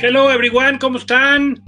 [0.00, 1.60] Hello everyone, ¿cómo están?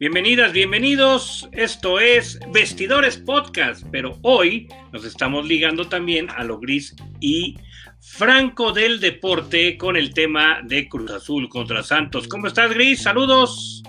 [0.00, 1.48] Bienvenidas, bienvenidos.
[1.52, 7.56] Esto es Vestidores Podcast, pero hoy nos estamos ligando también a lo gris y
[8.00, 12.26] franco del deporte con el tema de Cruz Azul contra Santos.
[12.26, 13.04] ¿Cómo estás, Gris?
[13.04, 13.84] Saludos.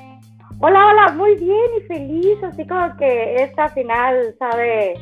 [0.60, 4.94] Hola, hola, muy bien y feliz, así como que esta final sabe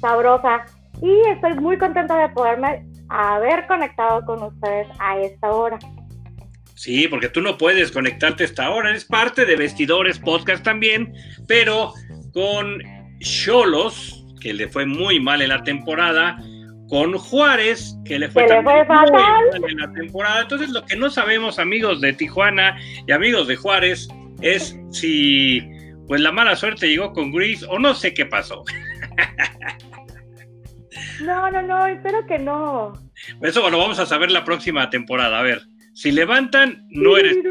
[0.00, 0.64] sabrosa
[1.02, 5.78] y estoy muy contenta de poderme haber conectado con ustedes a esta hora.
[6.80, 11.12] Sí, porque tú no puedes conectarte hasta ahora, eres parte de Vestidores Podcast también,
[11.46, 11.92] pero
[12.32, 12.82] con
[13.18, 16.38] Cholos, que le fue muy mal en la temporada,
[16.88, 19.10] con Juárez, que le fue, muy mal
[19.68, 20.40] en la temporada.
[20.40, 24.08] Entonces, lo que no sabemos, amigos de Tijuana y amigos de Juárez,
[24.40, 25.60] es si
[26.08, 28.64] pues la mala suerte llegó con Gris o no sé qué pasó.
[31.22, 32.94] No, no, no, espero que no.
[33.42, 35.38] Eso lo vamos a saber la próxima temporada.
[35.38, 35.69] A ver.
[35.92, 37.36] Si levantan, no eres.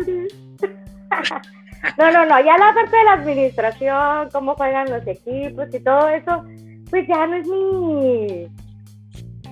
[1.98, 6.10] No, no, no, ya la parte de la administración, cómo juegan los equipos y todo
[6.10, 6.44] eso,
[6.90, 8.48] pues ya no es mi,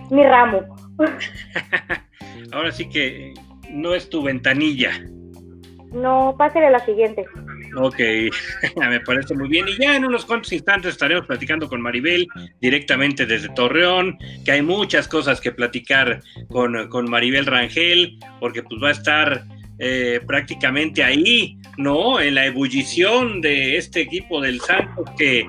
[0.10, 0.62] mi ramo.
[2.52, 3.34] Ahora sí que
[3.72, 4.92] no es tu ventanilla.
[5.94, 7.26] No, pásale a la siguiente.
[7.80, 8.00] Ok,
[8.90, 9.68] me parece muy bien.
[9.68, 12.28] Y ya en unos cuantos instantes estaremos platicando con Maribel
[12.60, 18.82] directamente desde Torreón, que hay muchas cosas que platicar con, con Maribel Rangel, porque pues
[18.82, 19.44] va a estar
[19.80, 22.20] eh, prácticamente ahí, ¿no?
[22.20, 25.46] En la ebullición de este equipo del Santos, que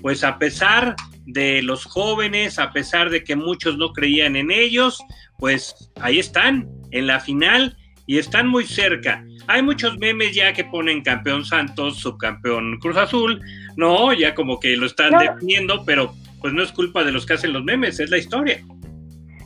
[0.00, 0.94] pues a pesar
[1.26, 5.02] de los jóvenes, a pesar de que muchos no creían en ellos,
[5.38, 9.24] pues ahí están, en la final y están muy cerca.
[9.46, 13.40] Hay muchos memes ya que ponen campeón Santos, subcampeón Cruz Azul,
[13.76, 17.34] no, ya como que lo están definiendo, pero pues no es culpa de los que
[17.34, 18.60] hacen los memes, es la historia.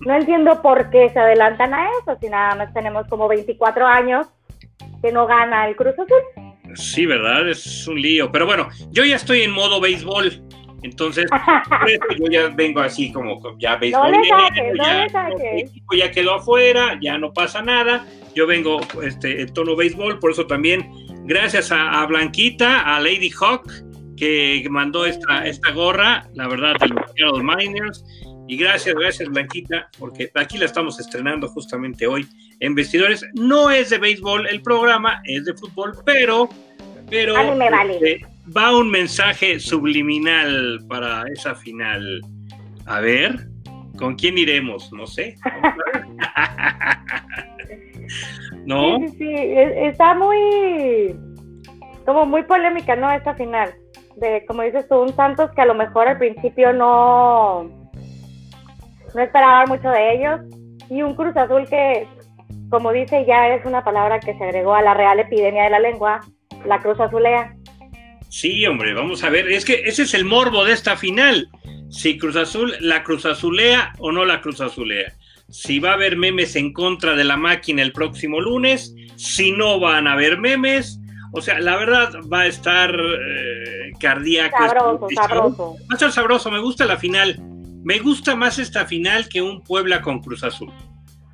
[0.01, 4.27] No entiendo por qué se adelantan a eso, si nada más tenemos como 24 años
[5.03, 6.47] que no gana el Cruz Azul.
[6.75, 7.49] Sí, ¿verdad?
[7.49, 8.31] Es un lío.
[8.31, 10.43] Pero bueno, yo ya estoy en modo béisbol.
[10.83, 11.27] Entonces,
[12.19, 14.13] yo ya vengo así como ya béisbol.
[14.13, 14.29] No le
[15.09, 18.07] saques, ya, ya quedó afuera, ya no pasa nada
[18.37, 20.89] yo vengo este, en tono béisbol, por eso también
[21.25, 23.67] gracias a, Blanquita, a Lady Hawk,
[24.17, 28.05] que mandó esta, esta gorra, la verdad, de los Miners.
[28.49, 32.29] Y gracias, gracias Blanquita, porque aquí la estamos estrenando justamente hoy
[32.61, 33.27] en Vestidores.
[33.35, 36.49] No es de béisbol el programa, es de fútbol, pero,
[37.09, 38.21] pero este,
[38.55, 42.21] va un mensaje subliminal para esa final.
[42.87, 43.49] A ver,
[43.99, 44.93] ¿con quién iremos?
[44.93, 45.37] No sé.
[48.67, 48.99] ¿No?
[48.99, 51.17] Sí, sí, sí, está muy,
[52.05, 53.11] como muy polémica, ¿no?
[53.11, 53.75] Esta final.
[54.17, 57.65] De, como dices tú, un Santos que a lo mejor al principio no,
[59.15, 60.41] no esperaba mucho de ellos.
[60.89, 62.09] Y un Cruz Azul que,
[62.71, 65.81] como dice, ya es una palabra que se agregó a la real epidemia de la
[65.81, 66.21] lengua,
[66.65, 67.56] la Cruz Azulea.
[68.29, 69.51] Sí, hombre, vamos a ver.
[69.51, 71.49] Es que ese es el morbo de esta final.
[71.91, 75.13] Si Cruz Azul la Cruz Azulea o no la Cruz Azulea
[75.49, 79.79] si va a haber memes en contra de la máquina el próximo lunes, si no
[79.79, 80.99] van a haber memes.
[81.33, 84.57] O sea, la verdad va a estar eh, cardíaco.
[84.59, 85.75] Sabroso, sabroso.
[85.83, 87.37] Va a estar sabroso, me gusta la final.
[87.85, 90.73] Me gusta más esta final que un Puebla con Cruz Azul.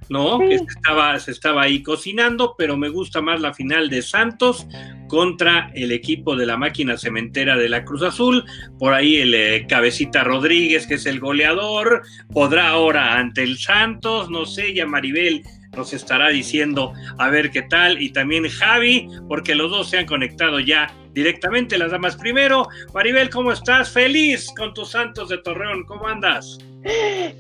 [0.09, 0.39] ¿No?
[0.39, 4.67] Que se estaba, se estaba ahí cocinando, pero me gusta más la final de Santos
[5.09, 8.45] contra el equipo de la máquina cementera de la Cruz Azul.
[8.79, 12.03] Por ahí el eh, Cabecita Rodríguez, que es el goleador,
[12.33, 15.43] podrá ahora ante el Santos, no sé, ya Maribel
[15.77, 18.01] nos estará diciendo a ver qué tal.
[18.01, 21.79] Y también Javi, porque los dos se han conectado ya directamente.
[21.79, 22.69] Las damas primero.
[22.93, 23.91] Maribel, ¿cómo estás?
[23.91, 25.85] Feliz con tus Santos de Torreón.
[25.85, 26.59] ¿Cómo andas?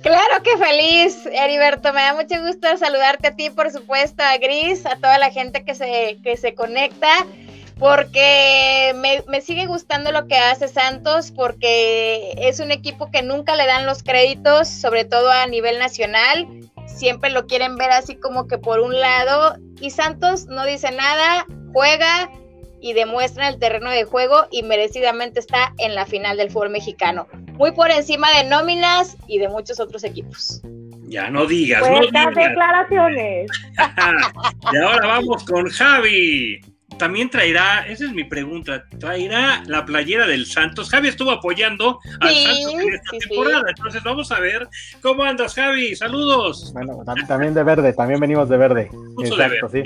[0.02, 1.92] Claro que feliz, Heriberto.
[1.92, 5.64] Me da mucho gusto saludarte a ti, por supuesto, a Gris, a toda la gente
[5.64, 7.26] que se, que se conecta,
[7.78, 13.56] porque me, me, sigue gustando lo que hace Santos, porque es un equipo que nunca
[13.56, 16.46] le dan los créditos, sobre todo a nivel nacional.
[16.86, 21.46] Siempre lo quieren ver así como que por un lado, y Santos no dice nada,
[21.72, 22.30] juega,
[22.80, 27.28] y demuestra el terreno de juego y merecidamente está en la final del fútbol mexicano.
[27.52, 30.60] Muy por encima de nóminas y de muchos otros equipos.
[31.04, 32.34] Ya no digas, no digas.
[32.34, 33.50] declaraciones.
[34.72, 36.60] y ahora vamos con Javi
[36.98, 40.90] también traerá, esa es mi pregunta, traerá la playera del Santos.
[40.90, 44.68] Javi estuvo apoyando al Santos en esta temporada, entonces vamos a ver
[45.00, 45.94] cómo andas, Javi.
[45.96, 46.72] Saludos.
[46.72, 48.90] Bueno, también de verde, también venimos de verde.
[49.24, 49.82] Exacto, sí.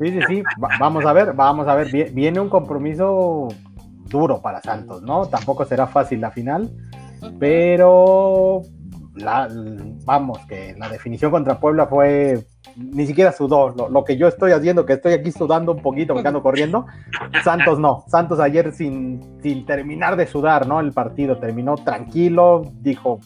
[0.00, 0.42] Sí, sí, sí.
[0.78, 2.12] vamos a ver, vamos a ver.
[2.12, 3.48] Viene un compromiso
[4.08, 5.26] duro para Santos, ¿no?
[5.26, 6.70] Tampoco será fácil la final,
[7.38, 8.62] pero
[9.14, 9.48] la,
[10.04, 12.44] vamos, que la definición contra Puebla fue
[12.76, 13.74] ni siquiera sudó.
[13.88, 16.86] Lo, que yo estoy haciendo, que estoy aquí sudando un poquito, me ando corriendo.
[17.42, 18.04] Santos no.
[18.08, 20.80] Santos ayer sin, sin terminar de sudar, ¿no?
[20.80, 23.20] El partido terminó tranquilo, dijo,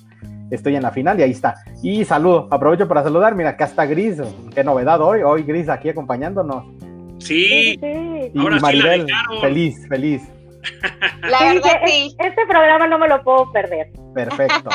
[0.50, 1.56] estoy en la final y ahí está.
[1.82, 3.34] Y saludo, aprovecho para saludar.
[3.34, 4.20] Mira, acá está Gris,
[4.54, 5.22] qué novedad hoy.
[5.22, 6.64] Hoy Gris aquí acompañándonos.
[7.18, 7.78] Sí,
[8.32, 9.06] Y Maribel,
[9.40, 10.22] feliz, feliz.
[11.22, 12.14] La verdad, sí.
[12.18, 13.90] Este programa no me lo puedo perder.
[14.14, 14.70] Perfecto.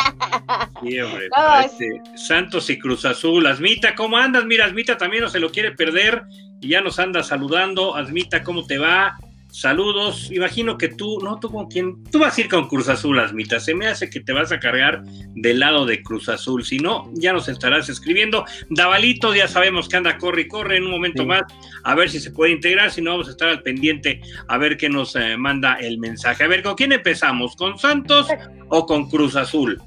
[1.63, 3.45] Este, Santos y Cruz Azul.
[3.47, 4.45] Asmita, ¿cómo andas?
[4.45, 6.23] Mira, Asmita también no se lo quiere perder
[6.61, 7.95] y ya nos anda saludando.
[7.95, 9.17] Asmita, ¿cómo te va?
[9.55, 10.29] Saludos.
[10.33, 13.57] Imagino que tú, no, tú con quién, tú vas a ir con Cruz Azul, Asmita.
[13.61, 15.01] Se me hace que te vas a cargar
[15.33, 16.65] del lado de Cruz Azul.
[16.65, 18.43] Si no, ya nos estarás escribiendo.
[18.69, 21.43] Davalito, ya sabemos que anda, corre y corre en un momento más,
[21.85, 22.91] a ver si se puede integrar.
[22.91, 24.19] Si no, vamos a estar al pendiente
[24.49, 26.43] a ver qué nos eh, manda el mensaje.
[26.43, 27.55] A ver, ¿con quién empezamos?
[27.55, 28.27] ¿Con Santos
[28.67, 29.81] o con Cruz Azul?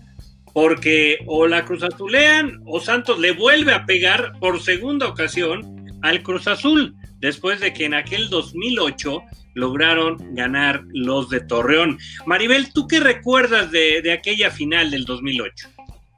[0.55, 6.23] Porque o la Cruz Azulean o Santos le vuelve a pegar por segunda ocasión al
[6.23, 9.23] Cruz Azul después de que en aquel 2008
[9.55, 11.99] lograron ganar los de Torreón.
[12.27, 15.69] Maribel, ¿tú qué recuerdas de, aquella final del 2008?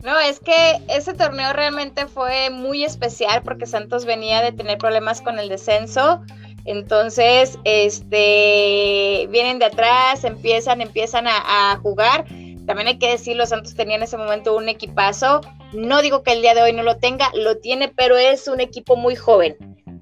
[0.04, 5.20] No, es que ese torneo realmente fue muy especial porque Santos venía de tener problemas
[5.20, 6.22] con el descenso.
[6.64, 12.24] Entonces, este, vienen de atrás, empiezan, empiezan a, a jugar.
[12.66, 15.40] También hay que decirlo, Santos tenía en ese momento un equipazo.
[15.72, 18.60] No digo que el día de hoy no lo tenga, lo tiene, pero es un
[18.60, 19.56] equipo muy joven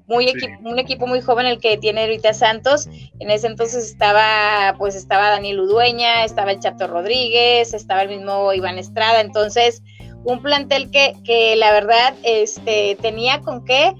[0.09, 0.33] muy
[0.65, 2.87] un equipo muy joven el que tiene ahorita Santos.
[3.19, 8.51] En ese entonces estaba, pues estaba Daniel Udueña, estaba el Chato Rodríguez, estaba el mismo
[8.51, 9.83] Iván Estrada, entonces
[10.25, 13.93] un plantel que, que la verdad este, tenía con qué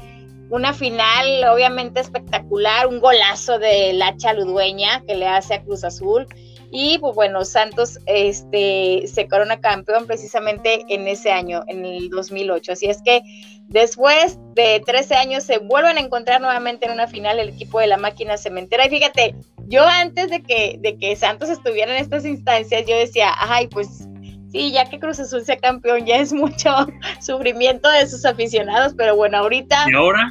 [0.50, 6.28] una final obviamente espectacular, un golazo de Lacha Ludueña que le hace a Cruz Azul.
[6.72, 12.74] Y pues bueno, Santos este, se corona campeón precisamente en ese año, en el 2008.
[12.74, 13.22] Así es que
[13.70, 17.88] después de 13 años se vuelven a encontrar nuevamente en una final el equipo de
[17.88, 18.86] la máquina cementera.
[18.86, 19.36] Y fíjate,
[19.68, 24.08] yo antes de que, de que Santos estuviera en estas instancias, yo decía, ay, pues
[24.52, 26.72] sí, ya que Cruz Azul sea campeón, ya es mucho
[27.22, 29.86] sufrimiento de sus aficionados, pero bueno, ahorita...
[29.88, 30.30] ¿Y ahora?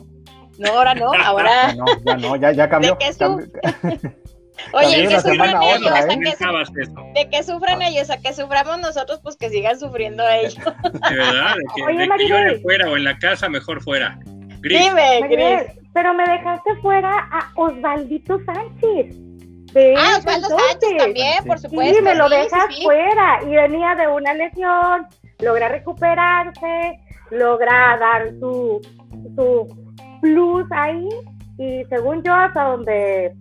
[0.59, 1.73] No, ahora no, ahora...
[1.77, 2.99] no, ya no, ya, ya cambió.
[4.73, 6.19] Oye, que sufran ellos, ¿eh?
[6.19, 10.57] que, de que sufran ellos, a que suframos nosotros, pues que sigan sufriendo ellos.
[10.57, 14.19] De verdad, de que, Oye, de que lloren fuera o en la casa, mejor fuera.
[14.61, 14.81] Gris.
[14.81, 15.79] Dime, Gris.
[15.95, 19.17] Pero me dejaste fuera a Osvaldito Sánchez.
[19.97, 21.97] ah, Osvaldo Sánchez también, por supuesto.
[21.97, 23.41] Sí, me lo dejas fuera.
[23.43, 25.07] Y venía de una lesión,
[25.41, 27.01] logra recuperarse,
[27.31, 28.81] logra dar su,
[29.35, 31.09] su plus ahí.
[31.59, 33.35] Y según yo, hasta donde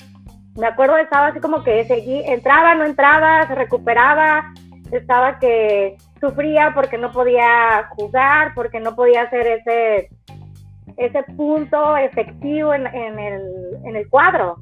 [0.58, 4.54] me acuerdo estaba así como que seguí, entraba, no entraba, se recuperaba,
[4.92, 10.10] estaba que sufría porque no podía jugar, porque no podía hacer ese,
[10.98, 13.42] ese punto efectivo en, el,
[13.86, 14.58] en el cuadro.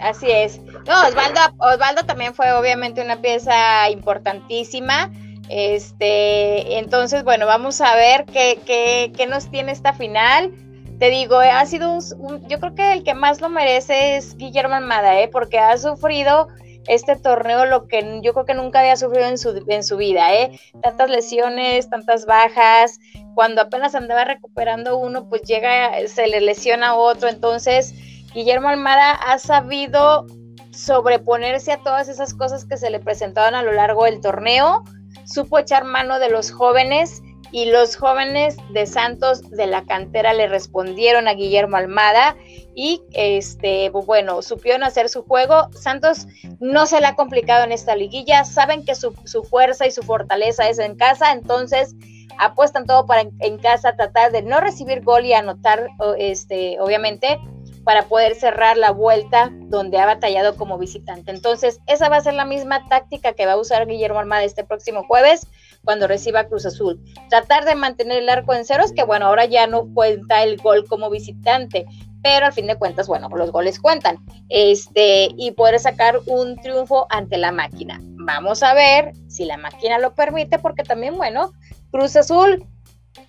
[0.00, 0.60] Así es.
[0.62, 5.10] No, Osvaldo, Osvaldo también fue obviamente una pieza importantísima.
[5.50, 10.52] Este, entonces, bueno, vamos a ver qué, qué, qué nos tiene esta final
[10.98, 14.36] te digo, eh, ha sido un, yo creo que el que más lo merece es
[14.36, 15.28] Guillermo Almada, ¿eh?
[15.28, 16.48] porque ha sufrido
[16.86, 20.34] este torneo lo que yo creo que nunca había sufrido en su, en su vida,
[20.34, 20.60] ¿eh?
[20.82, 23.00] Tantas lesiones, tantas bajas,
[23.34, 27.94] cuando apenas andaba recuperando uno, pues llega, se le lesiona otro, entonces
[28.34, 30.26] Guillermo Almada ha sabido
[30.72, 34.84] sobreponerse a todas esas cosas que se le presentaban a lo largo del torneo,
[35.24, 37.22] supo echar mano de los jóvenes
[37.54, 42.34] y los jóvenes de Santos de la cantera le respondieron a Guillermo Almada
[42.74, 45.68] y este bueno, supieron hacer su juego.
[45.70, 46.26] Santos
[46.58, 49.12] no se le ha complicado en esta liguilla, saben que su,
[49.48, 51.94] fuerza y su fortaleza es en casa, entonces
[52.40, 55.86] apuestan todo para en, casa tratar de no recibir gol y anotar
[56.18, 57.38] este obviamente
[57.84, 61.30] para poder cerrar la vuelta donde ha batallado como visitante.
[61.30, 64.64] Entonces, esa va a ser la misma táctica que va a usar Guillermo Almada este
[64.64, 65.46] próximo jueves
[65.84, 67.00] cuando reciba Cruz Azul.
[67.28, 70.86] Tratar de mantener el arco en ceros, que bueno, ahora ya no cuenta el gol
[70.88, 71.84] como visitante,
[72.22, 74.16] pero al fin de cuentas, bueno, los goles cuentan.
[74.48, 78.00] Este, y poder sacar un triunfo ante la máquina.
[78.02, 81.52] Vamos a ver si la máquina lo permite, porque también, bueno,
[81.90, 82.66] Cruz Azul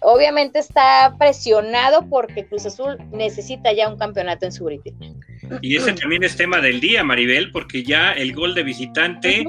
[0.01, 4.69] obviamente está presionado porque Cruz Azul necesita ya un campeonato en su
[5.61, 9.45] Y ese también es tema del día, Maribel, porque ya el gol de visitante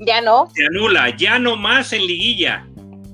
[0.00, 0.48] ya no.
[0.54, 2.66] Se anula, ya no más en liguilla,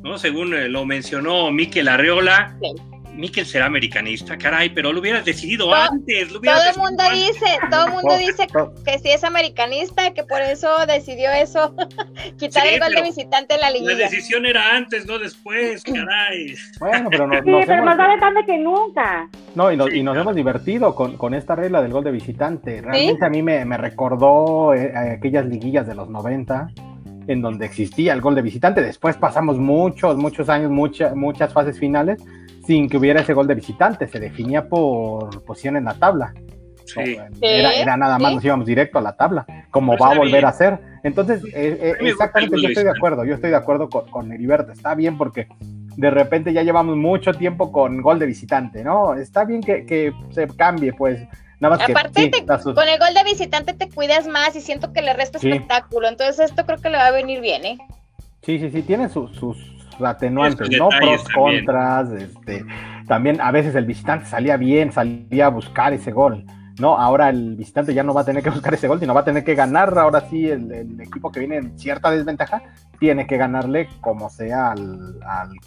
[0.03, 0.19] ¿no?
[0.19, 2.57] Según eh, lo mencionó Miquel Arreola,
[3.17, 6.29] Miquel será americanista, caray, pero lo hubieras decidido antes.
[6.29, 8.47] todo el mundo dice, todo el mundo dice
[8.85, 11.75] que sí es americanista, que por eso decidió eso,
[12.39, 13.93] quitar el gol de visitante en la liguilla.
[13.93, 16.55] La decisión era antes, no después, caray.
[16.79, 19.31] Bueno, pero no, sí, pero más vale tarde que nunca.
[19.55, 22.83] No, y, y nos hemos divertido con, con, esta regla del gol de visitante.
[22.83, 26.69] Realmente a mí me, me recordó eh, aquellas liguillas de los 90
[27.29, 28.83] en donde existía el gol de visitante.
[28.83, 32.23] Después pasamos muchos, muchos años, muchas muchas fases finales
[32.67, 36.35] sin que hubiera ese gol de visitante, se definía por posición en la tabla.
[37.41, 40.79] Era, nada más, nos íbamos directo a la tabla, como va a volver a ser.
[41.03, 44.73] Entonces, eh, eh, exactamente, yo estoy de acuerdo, yo estoy de acuerdo con, con Heriberto,
[44.73, 45.49] está bien porque
[45.97, 49.15] de repente ya llevamos mucho tiempo con gol de visitante, ¿no?
[49.15, 51.21] Está bien que, se cambie, pues.
[51.59, 55.15] Nada más Aparte, con el gol de visitante te cuidas más y siento que le
[55.15, 56.07] resta espectáculo.
[56.07, 57.79] Entonces, esto creo que le va a venir bien, ¿eh?
[58.43, 59.41] Sí, sí, sí, tiene sus,
[60.05, 60.89] atenuantes, ¿no?
[60.89, 62.65] Pros, contras, este,
[63.07, 66.45] también a veces el visitante salía bien, salía a buscar ese gol,
[66.79, 66.99] ¿no?
[66.99, 69.25] Ahora el visitante ya no va a tener que buscar ese gol, sino va a
[69.25, 72.63] tener que ganar, ahora sí, el, equipo que viene en cierta desventaja,
[72.99, 75.17] tiene que ganarle como sea al,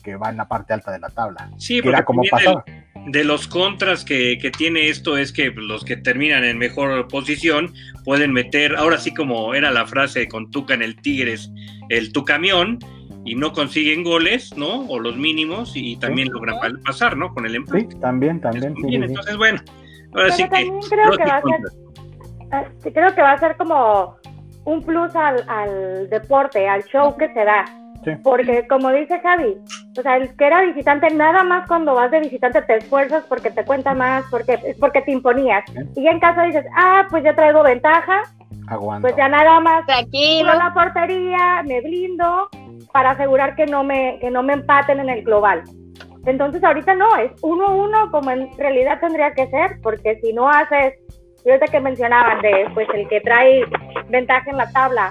[0.03, 1.49] que va en la parte alta de la tabla.
[1.57, 2.63] Sí, porque era como pasaba.
[3.05, 7.73] De los contras que, que, tiene esto es que los que terminan en mejor posición
[8.03, 11.49] pueden meter, ahora sí como era la frase con Tuca en el Tigres,
[11.87, 12.79] el tu camión,
[13.25, 14.85] y no consiguen goles, ¿no?
[14.87, 17.33] O los mínimos y también logran pasar, ¿no?
[17.33, 17.87] Con el empate.
[17.91, 18.75] Sí, también, también.
[18.75, 19.59] Sí, entonces, bueno,
[20.13, 20.71] ahora sí que...
[20.89, 21.59] Creo que, va a ser,
[22.85, 24.15] eh, creo que va a ser como
[24.65, 27.65] un plus al, al deporte, al show que se da.
[28.23, 29.57] Porque como dice Javi,
[29.97, 33.51] o sea, el que era visitante, nada más cuando vas de visitante te esfuerzas porque
[33.51, 35.63] te cuenta más, porque es porque te imponías.
[35.95, 38.23] Y ya en caso dices, ah, pues ya traigo ventaja,
[38.67, 39.01] Aguanto.
[39.01, 42.49] pues ya nada más tranquilo la portería, me blindo
[42.93, 45.63] para asegurar que no me, que no me empaten en el global.
[46.25, 50.33] Entonces ahorita no, es uno a uno como en realidad tendría que ser, porque si
[50.33, 50.95] no haces,
[51.45, 53.63] ahorita que mencionaban de, pues el que trae
[54.09, 55.09] ventaja en la tabla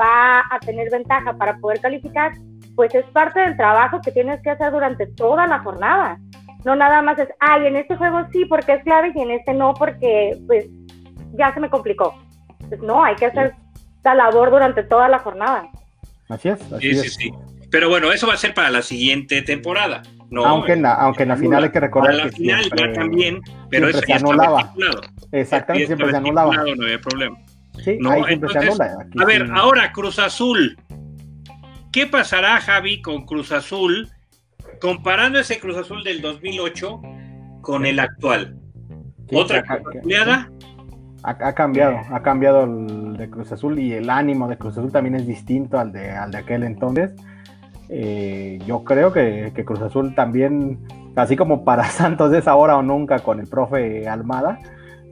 [0.00, 2.32] va a tener ventaja para poder calificar,
[2.74, 6.18] pues es parte del trabajo que tienes que hacer durante toda la jornada.
[6.64, 9.54] No nada más es, ay, en este juego sí porque es clave y en este
[9.54, 10.66] no porque pues
[11.34, 12.14] ya se me complicó.
[12.68, 13.54] Pues no, hay que hacer
[14.02, 15.68] la labor durante toda la jornada.
[16.28, 16.58] Así es.
[16.80, 17.32] sí, sí, sí.
[17.70, 20.02] Pero bueno, eso va a ser para la siguiente temporada.
[20.30, 22.92] No, aunque, en la, aunque en la final hay que recordar para la final va
[22.92, 23.40] también,
[23.70, 24.74] pero eso se anulaba.
[25.32, 26.52] Exactamente, siempre se anulaba.
[26.56, 27.38] No había problema.
[27.84, 28.96] Sí, ahí siempre se anula.
[29.18, 30.76] a ver, ahora Cruz Azul.
[31.92, 34.10] ¿Qué pasará, Javi, con Cruz Azul
[34.80, 37.00] comparando ese Cruz Azul del 2008
[37.62, 38.56] con el actual?
[39.32, 40.50] ¿Otra cambiada?
[41.26, 45.16] Ha, cambiado, ha cambiado el de Cruz Azul y el ánimo de Cruz Azul también
[45.16, 47.14] es distinto al de, al de aquel entonces.
[47.88, 50.78] Eh, yo creo que, Cruz Azul también,
[51.16, 54.60] así como para Santos es ahora o nunca con el profe Almada,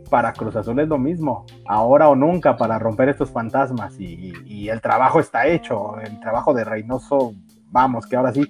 [0.09, 4.68] para Cruz Azul es lo mismo, ahora o nunca para romper estos fantasmas y, y
[4.68, 7.35] el trabajo está hecho, el trabajo de Reynoso,
[7.73, 8.49] vamos, que ahora sí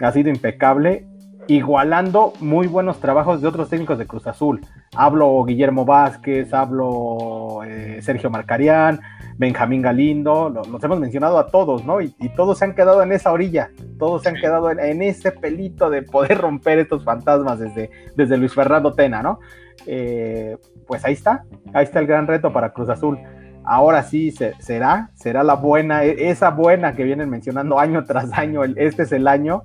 [0.00, 1.06] ha sido impecable
[1.50, 4.60] igualando muy buenos trabajos de otros técnicos de Cruz Azul.
[4.94, 9.00] Hablo Guillermo Vázquez, hablo eh, Sergio Marcarián,
[9.36, 12.00] Benjamín Galindo, los hemos mencionado a todos, ¿no?
[12.00, 15.90] Y, todos se han quedado en esa orilla, todos se han quedado en, ese pelito
[15.90, 19.40] de poder romper estos fantasmas desde, desde Luis Fernando Tena, ¿no?
[19.86, 23.18] Eh, pues ahí está, ahí está el gran reto para Cruz Azul.
[23.64, 28.62] Ahora sí será, será la buena, e, esa buena que vienen mencionando año tras año,
[28.62, 29.64] este es el año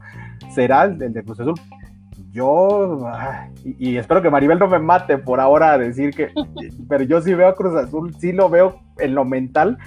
[0.53, 1.59] será el, de Cruz Azul.
[2.31, 2.99] Yo,
[3.63, 6.31] y, espero que Maribel no me mate por ahora decir que,
[6.89, 9.77] pero yo sí veo a Cruz Azul, sí lo veo en lo mental,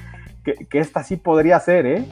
[0.44, 2.04] que, que esta sí podría ser, ¿eh?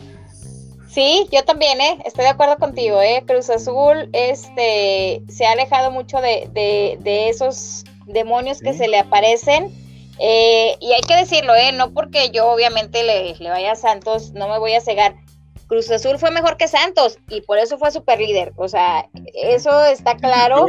[0.96, 1.98] Sí, yo también, ¿eh?
[2.06, 3.22] estoy de acuerdo contigo, ¿eh?
[3.26, 9.70] Cruz Azul este, se ha alejado mucho de, de, esos demonios que se le aparecen.
[10.18, 11.72] Eh, y hay que decirlo, ¿eh?
[11.72, 15.16] no porque yo obviamente le, le, vaya a Santos, no me voy a cegar,
[15.66, 18.52] Cruz Azul fue mejor que Santos y por eso fue super líder.
[18.56, 20.66] O sea, eso está claro.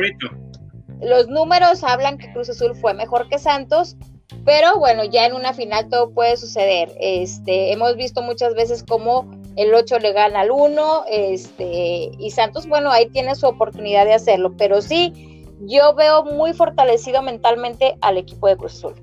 [1.01, 3.95] Los números hablan que Cruz Azul fue mejor que Santos,
[4.43, 6.89] pero bueno, ya en una final todo puede suceder.
[6.99, 12.67] Este, hemos visto muchas veces cómo el 8 le gana al 1, este, y Santos,
[12.67, 18.17] bueno, ahí tiene su oportunidad de hacerlo, pero sí, yo veo muy fortalecido mentalmente al
[18.17, 18.93] equipo de Cruz Azul.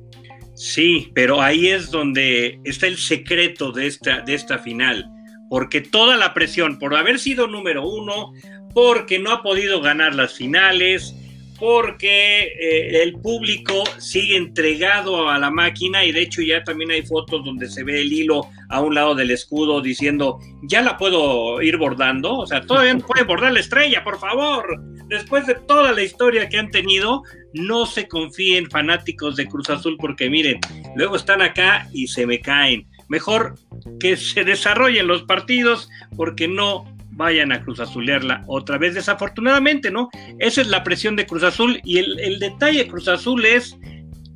[0.55, 5.14] Sí, pero ahí es donde está el secreto de esta, de esta final
[5.49, 8.33] porque toda la presión por haber sido número uno,
[8.73, 11.15] porque no ha podido ganar las finales,
[11.59, 17.03] porque eh, el público sigue entregado a la máquina y de hecho ya también hay
[17.03, 21.63] fotos donde se ve el hilo a un lado del escudo diciendo, ya la puedo
[21.63, 24.81] ir bordando, o sea, todavía no puede bordar la estrella, por favor.
[25.09, 27.23] Después de toda la historia que han tenido,
[27.53, 30.59] no se confíen fanáticos de Cruz Azul porque miren,
[30.97, 32.87] luego están acá y se me caen.
[33.09, 33.55] Mejor
[34.01, 40.11] que se desarrollen los partidos porque no vayan a Cruz Azulearla otra vez, desafortunadamente, ¿no?
[40.39, 43.77] Esa es la presión de Cruz Azul y el, detalle de Cruz Azul es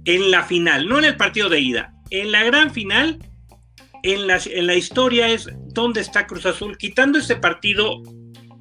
[0.05, 3.19] en la final, no en el partido de ida, en la gran final,
[4.05, 8.01] en la, en la historia es dónde está Cruz Azul, quitando ese partido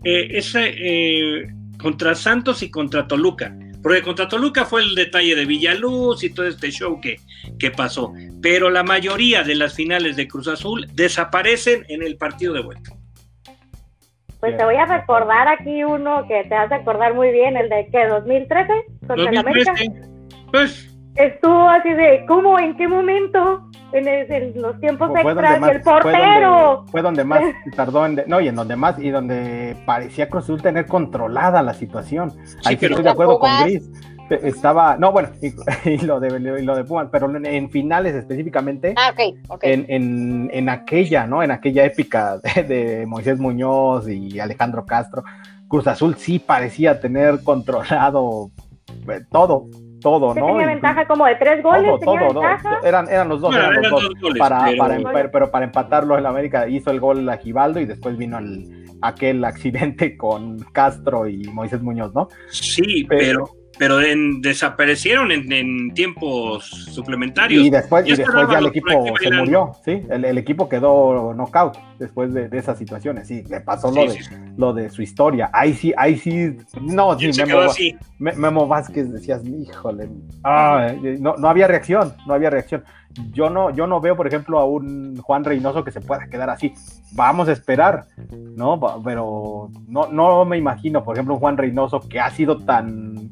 [0.03, 1.47] eh, ese, eh,
[1.77, 3.55] contra Santos y contra Toluca.
[3.81, 7.17] Porque contra Toluca fue el detalle de Villaluz y todo este show que,
[7.59, 8.13] que pasó.
[8.41, 12.91] Pero la mayoría de las finales de Cruz Azul desaparecen en el partido de vuelta.
[14.39, 17.69] Pues te voy a recordar aquí uno que te vas a acordar muy bien, el
[17.69, 18.73] de que 2013
[19.07, 19.69] contra 2013.
[19.69, 20.07] América.
[20.51, 22.59] Pues estuvo así de ¿cómo?
[22.59, 23.69] ¿En qué momento?
[23.93, 26.85] En, los tiempos extras y el portero.
[26.91, 27.41] Fue donde, más
[27.75, 31.73] tardó en no y en donde más y donde parecía Cruz Azul tener controlada la
[31.73, 32.33] situación.
[32.65, 33.89] Ahí sí, estoy de acuerdo con Gris
[34.29, 35.29] estaba, no, bueno,
[35.85, 41.25] y, lo de lo de Pumas, pero en, finales específicamente, ah, okay, En, en, aquella,
[41.27, 41.43] ¿no?
[41.43, 45.23] En aquella épica de, Moisés Muñoz y Alejandro Castro,
[45.67, 48.51] Cruz Azul sí parecía tener controlado
[49.09, 49.67] eh, todo,
[50.07, 50.45] todo, ¿no?
[50.45, 51.99] Tenía ventaja como de tres goles.
[51.99, 52.41] Todo, todo,
[52.83, 55.31] eran, eran los dos, eran los dos, para, pero...
[55.31, 59.43] Para, para empatarlo el América hizo el gol a Givaldo y después vino el, aquel
[59.43, 62.29] accidente con Castro y Moisés Muñoz, ¿no?
[62.49, 67.63] Sí, pero pero desaparecieron en, tiempos suplementarios.
[67.63, 70.03] Y después, y después ya el equipo se murió, ¿sí?
[70.09, 74.19] El, equipo quedó knockout después de, esas situaciones, sí, le pasó lo, de,
[74.57, 75.49] lo de su historia.
[75.53, 77.31] Ahí sí, ahí sí, no, sí,
[78.19, 80.09] Memo, Memo, Vázquez decías, híjole,
[80.43, 82.83] ah, no, no había reacción, no había reacción.
[83.31, 86.49] Yo no, yo no veo, por ejemplo, a un Juan Reynoso que se pueda quedar
[86.49, 86.73] así.
[87.13, 88.05] Vamos a esperar,
[88.55, 88.79] ¿no?
[89.03, 93.31] Pero no, no me imagino, por ejemplo, un Juan Reynoso que ha sido tan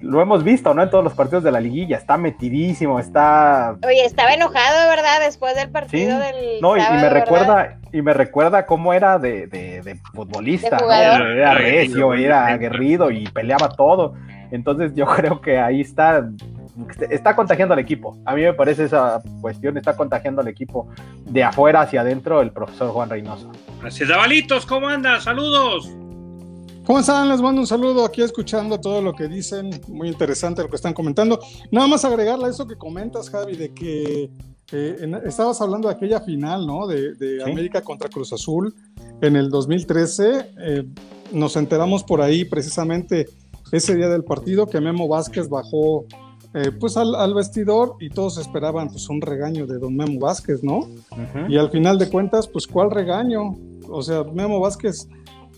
[0.00, 0.82] lo hemos visto, ¿no?
[0.82, 3.76] En todos los partidos de la liguilla, está metidísimo, está...
[3.84, 5.20] Oye, estaba enojado, ¿verdad?
[5.20, 6.60] Después del partido del...
[6.60, 12.46] No, y, me recuerda, y me recuerda cómo era de, de, futbolista, Era recio, era
[12.46, 14.14] aguerrido y peleaba todo.
[14.50, 16.28] Entonces yo creo que ahí está,
[17.10, 18.16] está contagiando al equipo.
[18.24, 20.88] A mí me parece esa cuestión, está contagiando al equipo
[21.24, 23.50] de afuera hacia adentro el profesor Juan Reynoso.
[23.80, 25.24] Gracias, Dabalitos, ¿cómo andas?
[25.24, 25.92] Saludos.
[26.88, 27.28] ¿Cómo están?
[27.28, 29.68] Les mando un saludo aquí escuchando todo lo que dicen.
[29.88, 31.38] Muy interesante lo que están comentando.
[31.70, 34.30] Nada más agregarle a eso que comentas, Javi, de que
[34.72, 36.86] eh, estabas hablando de aquella final, ¿no?
[36.86, 38.74] De, América contra Cruz Azul
[39.20, 40.52] en el 2013.
[40.60, 40.84] Eh,
[41.30, 43.26] nos enteramos por ahí precisamente
[43.70, 46.06] ese día del partido que Memo Vázquez bajó
[46.54, 50.88] eh, pues al, vestidor y todos esperaban pues un regaño de don Memo Vázquez, ¿no?
[51.50, 53.58] Y al final de cuentas, pues ¿cuál regaño?
[53.90, 55.06] O sea, Memo Vázquez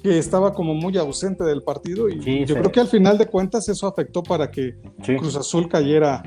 [0.02, 3.68] que estaba como muy ausente del partido y yo creo que al final de cuentas
[3.68, 4.76] eso afectó para que
[5.18, 6.22] Cruz Azul cayera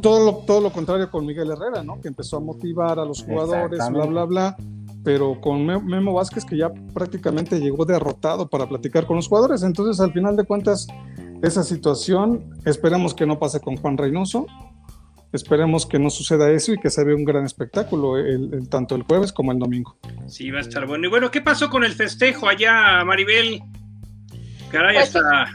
[0.00, 2.00] todo lo, todo lo contrario con Miguel Herrera, ¿no?
[2.00, 4.56] Que empezó a motivar a los jugadores, bla, bla, bla,
[5.04, 10.00] pero con Memo Vázquez que ya prácticamente llegó derrotado para platicar con los jugadores, entonces
[10.00, 10.86] al final de cuentas
[11.42, 14.46] esa situación esperemos que no pase con Juan Reynoso,
[15.32, 19.02] Esperemos que no suceda eso y que se vea un gran espectáculo el, tanto el
[19.02, 19.96] jueves como el domingo.
[20.28, 21.06] Sí, va a estar bueno.
[21.06, 23.62] Y bueno, ¿qué pasó con el festejo allá, Maribel?
[24.70, 25.50] Caray, pues hasta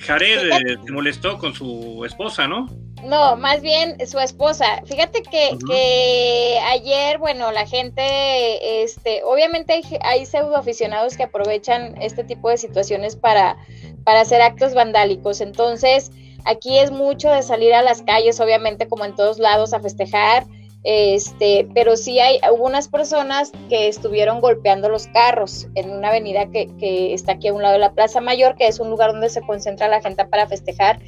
[0.00, 2.66] Jared eh, se molestó con su esposa, ¿no?
[3.04, 4.82] No, más bien su esposa.
[4.86, 12.22] Fíjate que, ayer, bueno, la gente, este, obviamente hay, hay pseudo aficionados que aprovechan este
[12.22, 13.56] tipo de situaciones para,
[14.04, 15.40] para hacer actos vandálicos.
[15.40, 16.12] Entonces,
[16.44, 20.46] Aquí es mucho de salir a las calles, obviamente como en todos lados, a festejar,
[20.84, 26.68] este, pero sí hay algunas personas que estuvieron golpeando los carros en una avenida que,
[26.78, 29.28] que, está aquí a un lado de la Plaza Mayor, que es un lugar donde
[29.28, 30.98] se concentra la gente para festejar.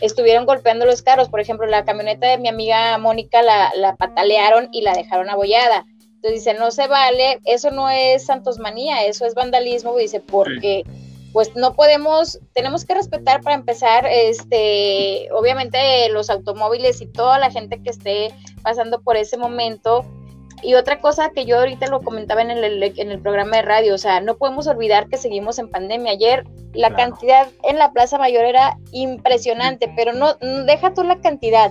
[0.00, 4.68] Estuvieron golpeando los carros, por ejemplo, la camioneta de mi amiga Mónica la, la patalearon
[4.72, 5.84] y la dejaron abollada.
[6.14, 10.84] Entonces dice, no se vale, eso no es santosmanía, eso es vandalismo, dice, porque
[11.38, 17.48] pues no podemos, tenemos que respetar para empezar, este, obviamente los automóviles y toda la
[17.52, 20.04] gente que esté pasando por ese momento.
[20.64, 23.94] Y otra cosa que yo ahorita lo comentaba en el, en el programa de radio,
[23.94, 26.10] o sea, no podemos olvidar que seguimos en pandemia.
[26.10, 31.70] Ayer la cantidad en la Plaza Mayor era impresionante, pero no, deja tú la cantidad,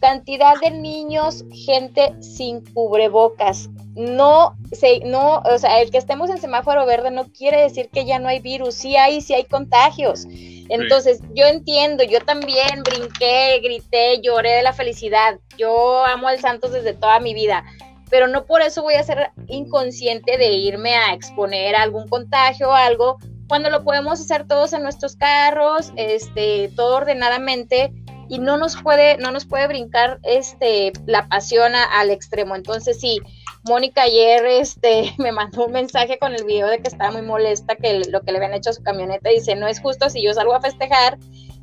[0.00, 3.68] cantidad de niños, gente sin cubrebocas.
[3.94, 8.04] No, se, no, o sea, el que estemos en semáforo verde no quiere decir que
[8.04, 10.26] ya no hay virus, sí hay, sí hay contagios.
[10.68, 15.38] Entonces, yo entiendo, yo también brinqué, grité, lloré de la felicidad.
[15.56, 17.64] Yo amo al Santos desde toda mi vida,
[18.10, 22.72] pero no por eso voy a ser inconsciente de irme a exponer algún contagio o
[22.72, 27.92] algo, cuando lo podemos hacer todos en nuestros carros, este, todo ordenadamente
[28.28, 32.54] y no nos puede, no nos puede brincar este, la pasión al extremo.
[32.56, 33.20] Entonces, sí,
[33.64, 37.76] Mónica ayer este, me mandó un mensaje con el video de que estaba muy molesta
[37.76, 39.30] que lo que le habían hecho a su camioneta.
[39.30, 41.18] Dice, no es justo si yo salgo a festejar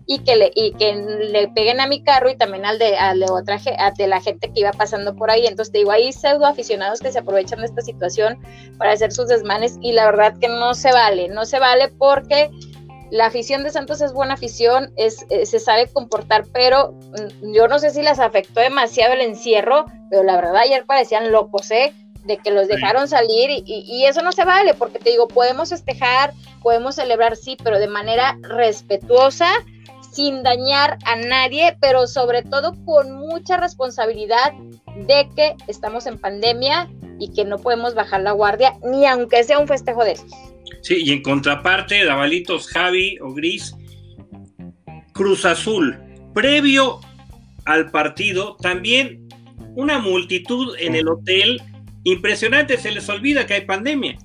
[0.08, 3.19] y que le, y que le peguen a mi carro y también al de, al
[3.19, 3.60] de otra
[3.97, 5.47] la gente que iba pasando por ahí.
[5.47, 8.38] Entonces te digo, hay pseudo aficionados que se aprovechan de esta situación
[8.78, 12.51] para hacer sus desmanes y la verdad que no se vale, no se vale porque
[13.11, 17.67] la afición de Santos es buena afición, es, eh, se sabe comportar, pero mm, yo
[17.67, 21.93] no sé si les afectó demasiado el encierro, pero la verdad ayer parecían locos, ¿eh?
[22.23, 25.69] De que los dejaron salir y, y, eso no se vale, porque te digo, podemos
[25.69, 29.47] festejar, podemos celebrar, sí, pero de manera respetuosa,
[30.11, 34.53] sin dañar a nadie, pero sobre todo con mucha responsabilidad
[34.95, 36.89] de que estamos en pandemia
[37.19, 40.54] y que no podemos bajar la guardia, ni aunque sea un festejo de esos.
[40.82, 43.75] Sí, y en contraparte, Davalitos, Javi o Gris,
[45.13, 45.97] Cruz Azul,
[46.34, 46.99] previo
[47.65, 49.28] al partido, también
[49.75, 51.62] una multitud en el hotel
[52.04, 54.17] impresionante, se les olvida que hay pandemia.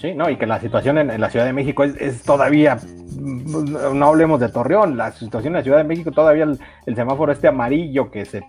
[0.00, 2.78] Sí, no, y que la situación en, la Ciudad de México es, todavía,
[3.18, 6.44] no hablemos de Torreón, la situación en la Ciudad de México todavía
[6.86, 8.44] el, semáforo este amarillo que se,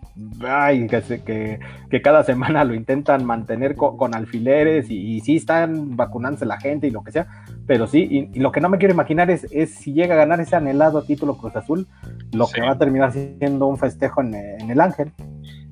[0.47, 1.59] ay, que,
[1.89, 6.91] que, cada semana lo intentan mantener con, alfileres y, sí están vacunándose la gente y
[6.91, 7.27] lo que sea,
[7.65, 10.39] pero sí, y, lo que no me quiero imaginar es, es, si llega a ganar
[10.39, 11.87] ese anhelado título Cruz Azul,
[12.31, 15.11] lo que va a terminar siendo un festejo en, en el Ángel.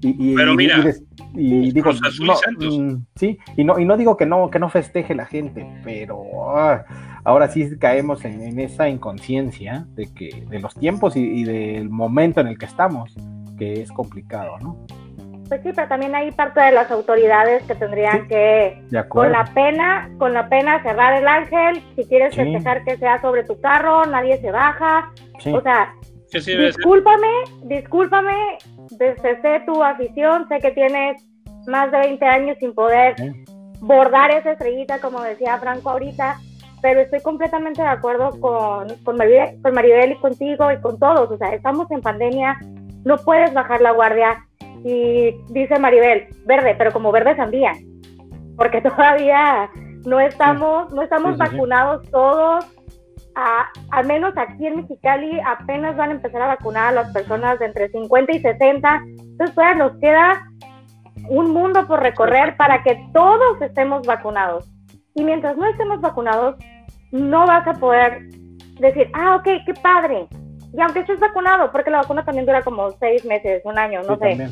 [0.01, 4.59] Y, Pero mira, y, digo, mm, sí, y no, y no digo que no, que
[4.59, 6.23] no festeje la gente, pero
[6.57, 6.83] ah,
[7.23, 12.47] ahora sí caemos en, esa inconsciencia de que, de los tiempos y, del momento en
[12.47, 13.15] el que estamos,
[13.57, 14.77] que es complicado, ¿no?
[15.47, 20.09] Pues sí, pero también hay parte de las autoridades que tendrían que, con la pena,
[20.17, 24.37] con la pena cerrar el ángel, si quieres festejar que sea sobre tu carro, nadie
[24.39, 25.11] se baja,
[25.53, 25.93] o sea,
[26.31, 27.27] discúlpame,
[27.63, 28.57] discúlpame,
[28.91, 31.23] desde tu afición, sé que tienes
[31.67, 33.15] más de 20 años sin poder
[33.79, 36.39] bordar esa estrellita, como decía Franco ahorita,
[36.81, 41.31] pero estoy completamente de acuerdo con, con, Maribel, con Maribel y contigo y con todos,
[41.31, 42.57] o sea, estamos en pandemia,
[43.03, 44.43] no puedes bajar la guardia.
[44.83, 47.73] Y dice Maribel, verde, pero como verde sandía,
[48.55, 49.69] porque todavía
[50.05, 52.65] no estamos, no estamos vacunados todos,
[53.91, 57.65] al menos aquí en Mexicali apenas van a empezar a vacunar a las personas de
[57.65, 60.43] entre 50 y 60, entonces todavía nos queda
[61.29, 64.67] un mundo por recorrer para que todos estemos vacunados.
[65.13, 66.55] Y mientras no estemos vacunados,
[67.11, 68.23] no vas a poder
[68.79, 70.27] decir, ah, ok, qué padre.
[70.73, 74.17] Y aunque estés vacunado, porque la vacuna también dura como seis meses, un año, no
[74.17, 74.49] sé.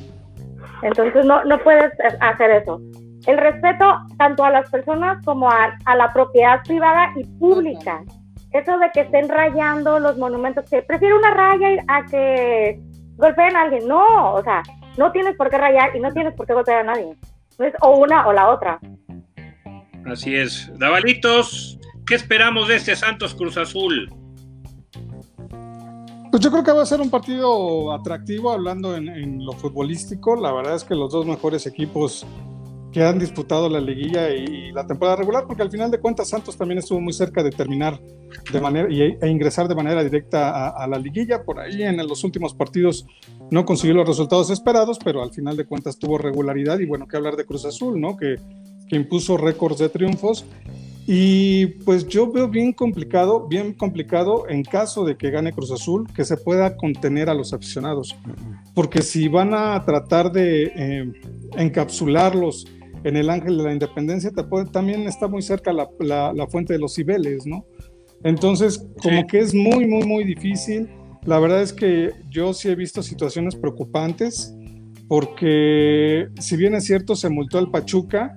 [0.82, 2.80] Entonces no, no puedes hacer eso.
[3.26, 3.86] El respeto
[4.18, 8.04] tanto a las personas como a, a la propiedad privada y pública
[8.58, 12.80] eso de que estén rayando los monumentos, que prefiero una raya a que
[13.18, 13.88] golpeen a alguien.
[13.88, 14.64] No, o sea,
[14.98, 17.16] no tienes por qué rayar y no tienes por qué golpear a nadie.
[17.58, 18.80] No es o una o la otra.
[20.06, 20.72] Así es.
[20.78, 24.10] Davalitos, ¿qué esperamos de este Santos Cruz Azul?
[26.32, 30.36] Pues yo creo que va a ser un partido atractivo hablando en, en lo futbolístico.
[30.36, 32.26] La verdad es que los dos mejores equipos
[32.96, 36.56] que han disputado la liguilla y, la temporada regular, porque al final de cuentas Santos
[36.56, 38.00] también estuvo muy cerca de terminar
[38.54, 41.44] de manera e, ingresar de manera directa a, la liguilla.
[41.44, 43.06] Por ahí en los últimos partidos
[43.52, 47.18] no consiguió los resultados esperados, pero al final de cuentas tuvo regularidad y bueno, que
[47.18, 48.16] hablar de Cruz Azul, ¿no?
[48.16, 48.38] Que,
[48.88, 50.46] que impuso récords de triunfos.
[51.06, 56.08] Y pues yo veo bien complicado, bien complicado en caso de que gane Cruz Azul,
[56.16, 58.16] que se pueda contener a los aficionados.
[58.74, 61.12] Porque si van a tratar de eh,
[61.58, 62.68] encapsularlos
[63.06, 64.32] en el Ángel de la Independencia
[64.72, 67.64] también está muy cerca la, la, fuente de los Cibeles, ¿no?
[68.24, 70.90] Entonces, como que es muy, muy, muy difícil.
[71.24, 74.56] La verdad es que yo sí he visto situaciones preocupantes,
[75.08, 78.36] porque si bien es cierto, se multó al Pachuca,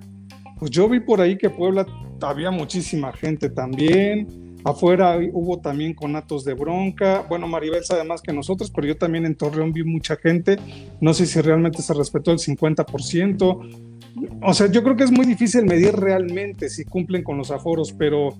[0.59, 1.87] pues yo vi por ahí que Puebla
[2.21, 4.27] había muchísima gente también.
[4.63, 7.25] Afuera hubo también conatos de bronca.
[7.29, 10.57] Bueno, Maribel sabe más que nosotros, pero yo también en Torreón vi mucha gente.
[10.99, 13.89] No sé si realmente se respetó el 50%
[14.41, 17.93] o sea, yo creo que es muy difícil medir realmente si cumplen con los aforos,
[17.93, 18.35] pero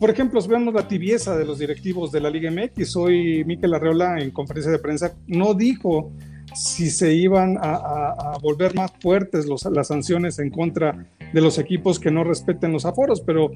[0.00, 2.96] por ejemplo, veamos la tibieza de los directivos de la Liga MX.
[2.96, 6.12] Hoy Miquel Arreola en conferencia de prensa no dijo
[6.54, 12.10] si se iban a, volver más fuertes las sanciones en contra de los equipos que
[12.10, 13.50] no respeten los aforos, pero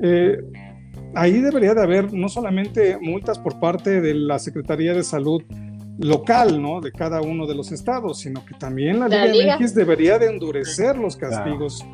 [0.00, 0.38] eh,
[1.14, 5.42] ahí debería de haber no solamente multas por parte de la Secretaría de Salud
[5.98, 6.80] local, ¿no?
[6.80, 10.96] De cada uno de los estados, sino que también la, Liga, MX debería de endurecer
[10.96, 11.84] los castigos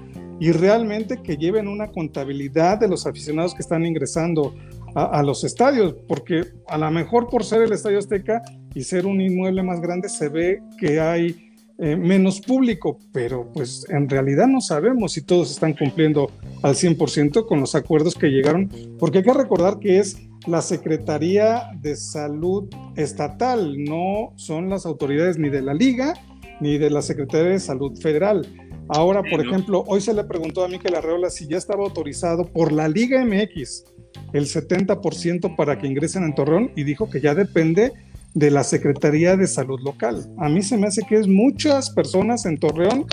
[0.40, 4.54] y realmente que lleven una contabilidad de los aficionados que están ingresando
[4.94, 8.42] a, los estadios, porque a lo mejor por ser el Estadio Azteca
[8.74, 11.47] y ser un inmueble más grande se ve que hay
[11.78, 16.30] eh, menos público, pero pues en realidad no sabemos si todos están cumpliendo
[16.62, 21.70] al 100% con los acuerdos que llegaron, porque hay que recordar que es la Secretaría
[21.80, 26.14] de Salud Estatal, no son las autoridades ni de la Liga
[26.60, 28.46] ni de la Secretaría de Salud Federal.
[28.88, 32.72] Ahora, por ejemplo, hoy se le preguntó a Miquel Arreola si ya estaba autorizado por
[32.72, 33.84] la Liga MX
[34.32, 37.92] el 70% para que ingresen en Torreón y dijo que ya depende
[38.34, 40.26] de la Secretaría de Salud local.
[40.38, 43.06] A mí se me hace que es muchas personas en Torreón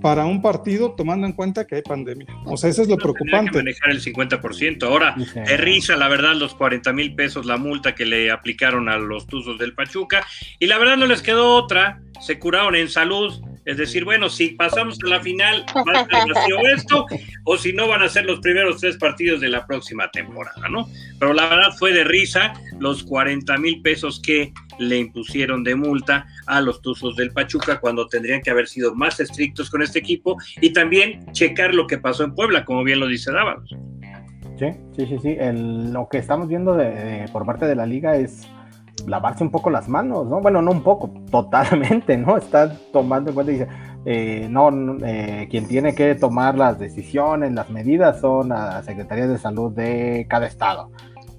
[0.00, 2.26] para un partido tomando en cuenta que hay pandemia.
[2.44, 3.50] O sea, eso es lo preocupante.
[3.50, 4.84] Que manejar el 50%.
[4.84, 5.16] Ahora,
[5.58, 9.58] risa, la verdad, los 40 mil pesos la multa que le aplicaron a los Tuzos
[9.58, 10.24] del Pachuca.
[10.58, 12.00] Y la verdad no les quedó otra.
[12.20, 16.24] Se curaron en salud es decir, bueno, si pasamos a la final, va a estar
[16.72, 17.04] esto,
[17.44, 20.88] o si no, van a ser los primeros tres partidos de la próxima temporada, ¿no?
[21.18, 26.28] Pero la verdad fue de risa los 40 mil pesos que le impusieron de multa
[26.46, 30.36] a los Tuzos del Pachuca cuando tendrían que haber sido más estrictos con este equipo
[30.60, 33.74] y también checar lo que pasó en Puebla, como bien lo dice Dávalos.
[34.60, 35.36] Sí, sí, sí, sí.
[35.42, 36.78] lo que estamos viendo
[37.32, 38.48] por parte de la liga es
[39.06, 40.40] lavarse un poco las manos, ¿no?
[40.40, 42.36] Bueno, no un poco, totalmente, ¿no?
[42.36, 43.68] Está tomando en cuenta y dice,
[44.04, 44.70] eh, no,
[45.04, 50.26] eh, quien tiene que tomar las decisiones, las medidas son la Secretaría de Salud de
[50.28, 50.90] cada estado.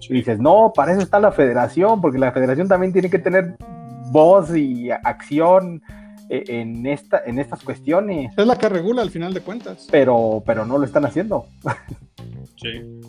[0.09, 3.55] Y dices, no, para eso está la federación, porque la federación también tiene que tener
[4.11, 5.81] voz y acción
[6.29, 8.33] eh, en, esta, en estas cuestiones.
[8.37, 9.87] Es la que regula al final de cuentas.
[9.91, 11.45] Pero, pero no lo están haciendo.
[12.57, 12.99] Sí.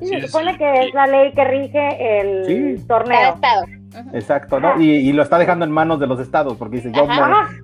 [0.00, 3.34] Sí, se supone que es la ley que rige el torneo.
[3.34, 3.64] Estado.
[4.12, 4.80] Exacto, ¿no?
[4.80, 7.06] Y, lo está dejando en manos de los estados, porque dice, yo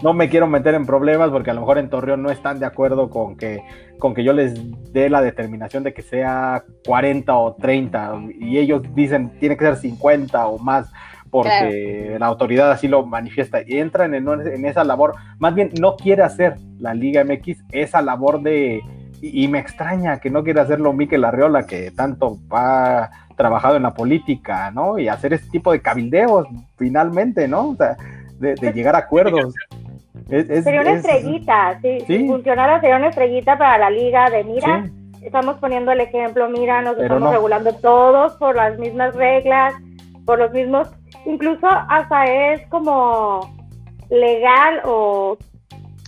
[0.02, 2.66] no me quiero meter en problemas porque a lo mejor en Torreón no están de
[2.66, 3.62] acuerdo con que,
[3.98, 4.54] con que yo les
[4.92, 9.76] dé la determinación de que sea 40 o 30, y ellos dicen, tiene que ser
[9.76, 10.90] 50 o más,
[11.30, 15.96] porque la autoridad así lo manifiesta, y entran en, en esa labor, más bien no
[15.96, 18.80] quiere hacer la Liga MX esa labor de...
[19.20, 23.94] Y, me extraña que no quiera hacerlo Miquel Arriola, que tanto va trabajado en la
[23.94, 24.98] política, ¿no?
[24.98, 27.70] Y hacer ese tipo de cabildeos, finalmente, ¿no?
[27.70, 27.96] O sea,
[28.38, 29.54] de, llegar a acuerdos.
[30.28, 32.00] sería una estrellita, sí.
[32.06, 34.88] Si funcionara, sería una estrellita para la liga de mira,
[35.22, 39.74] estamos poniendo el ejemplo, mira, nos estamos regulando todos por las mismas reglas,
[40.24, 40.88] por los mismos,
[41.26, 43.54] incluso hasta es como
[44.10, 45.36] legal o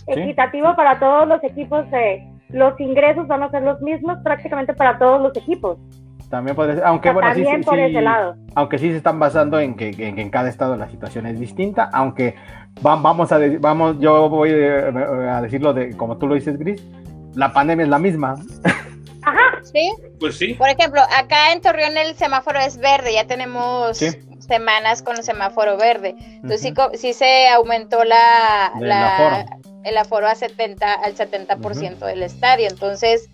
[0.07, 4.97] equitativo para todos los equipos de los ingresos van a ser los mismos prácticamente para
[4.97, 5.77] todos los equipos.
[6.29, 7.45] También podría ser, aunque bueno, sí,
[8.55, 12.35] aunque sí se están basando en que, en cada estado la situación es distinta, aunque
[12.81, 16.83] vamos a vamos, yo voy a decirlo de como tú lo dices, Gris,
[17.33, 18.35] la pandemia es la misma.
[19.23, 19.93] Ajá, sí.
[20.19, 20.53] Pues sí.
[20.53, 23.99] Por ejemplo, acá en Torreón el semáforo es verde, ya tenemos
[24.39, 26.15] semanas con el semáforo verde.
[26.19, 28.71] Entonces sí, se aumentó la,
[29.83, 32.67] el aforo a 70, al 70% del estadio.
[32.69, 33.29] Entonces,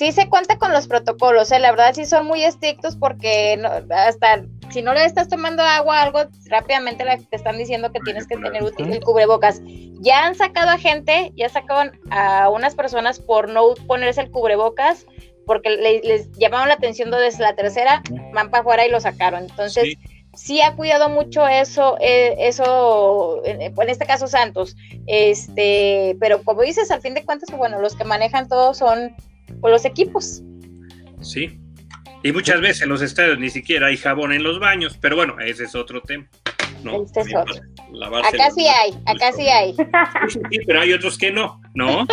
[0.00, 1.58] sí se cuenta con los protocolos, ¿eh?
[1.58, 3.60] la verdad sí son muy estrictos porque
[3.90, 8.38] hasta si no le estás tomando agua algo, rápidamente te están diciendo que tienes que
[8.38, 9.60] tener útil el cubrebocas.
[10.00, 15.04] Ya han sacado a gente, ya sacaron a unas personas por no ponerse el cubrebocas
[15.44, 19.42] porque les llamaron la atención desde la tercera, van para afuera y lo sacaron.
[19.50, 19.98] Entonces,
[20.34, 20.62] sí.
[20.62, 27.02] ha cuidado mucho eso, eh, eso, en, este caso Santos, este, pero como dices, al
[27.02, 29.14] fin de cuentas, bueno, los que manejan todo son
[29.60, 30.42] o los equipos.
[31.20, 31.58] Sí.
[32.22, 35.40] Y muchas veces en los estadios ni siquiera hay jabón en los baños, pero bueno,
[35.40, 36.26] ese es otro tema.
[36.82, 37.02] ¿no?
[37.02, 37.54] Este es otro.
[38.24, 39.74] Acá sí hay, acá sí hay.
[40.28, 42.06] Sí, pero hay otros que no, ¿no?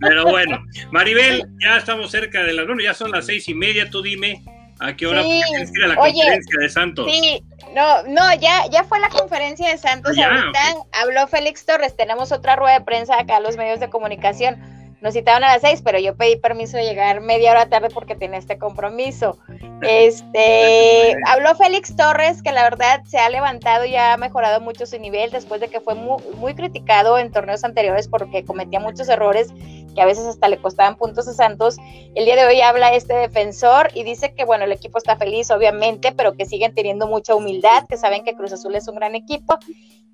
[0.00, 3.90] Pero bueno, Maribel, ya estamos cerca de las, bueno, ya son las seis y media,
[3.90, 4.42] tú dime
[4.80, 5.42] a qué hora sí.
[5.74, 7.10] ir a la conferencia de Santos.
[7.10, 7.42] Sí,
[7.74, 10.60] no, no, ya, ya fue la conferencia de Santos, ah, ahorita
[10.92, 15.14] habló Félix Torres, tenemos otra rueda de prensa acá a los medios de comunicación nos
[15.14, 18.38] citaron a las seis, pero yo pedí permiso de llegar media hora tarde porque tenía
[18.38, 19.38] este compromiso.
[19.82, 24.98] Este, habló Félix Torres, que la verdad se ha levantado y ha mejorado mucho su
[24.98, 29.52] nivel después de que fue muy, muy criticado en torneos anteriores porque cometía muchos errores
[29.94, 31.76] que a veces hasta le costaban puntos a Santos.
[32.14, 35.50] El día de hoy habla este defensor y dice que, bueno, el equipo está feliz,
[35.50, 39.14] obviamente, pero que siguen teniendo mucha humildad, que saben que Cruz Azul es un gran
[39.14, 39.58] equipo.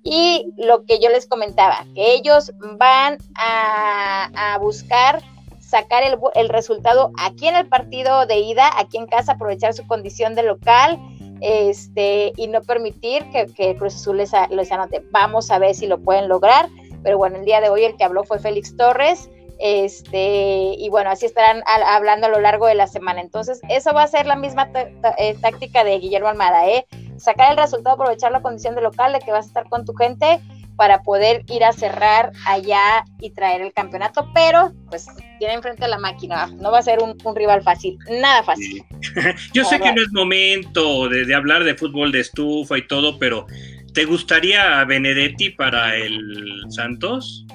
[0.05, 5.21] Y lo que yo les comentaba, que ellos van a, buscar
[5.59, 9.85] sacar el, el, resultado aquí en el partido de ida, aquí en casa, aprovechar su
[9.87, 10.99] condición de local
[11.41, 15.03] este, y no permitir que, Cruz Azul les, les, anote.
[15.11, 16.69] Vamos a ver si lo pueden lograr,
[17.03, 19.29] pero bueno, el día de hoy el que habló fue Félix Torres.
[19.57, 23.21] Este, y bueno, así estarán hablando a lo largo de la semana.
[23.21, 24.69] Entonces, eso va a ser la misma
[25.17, 26.85] eh, táctica de Guillermo Almada, ¿eh?
[27.17, 29.93] Sacar el resultado, aprovechar la condición de local, de que vas a estar con tu
[29.93, 30.41] gente
[30.75, 35.07] para poder ir a cerrar allá y traer el campeonato, pero pues
[35.39, 38.83] tiene enfrente a la máquina, no va a ser un, rival fácil, nada fácil.
[39.53, 43.45] Yo sé que no es momento de, hablar de fútbol de estufa y todo, pero
[43.93, 47.45] ¿te gustaría Benedetti para el Santos?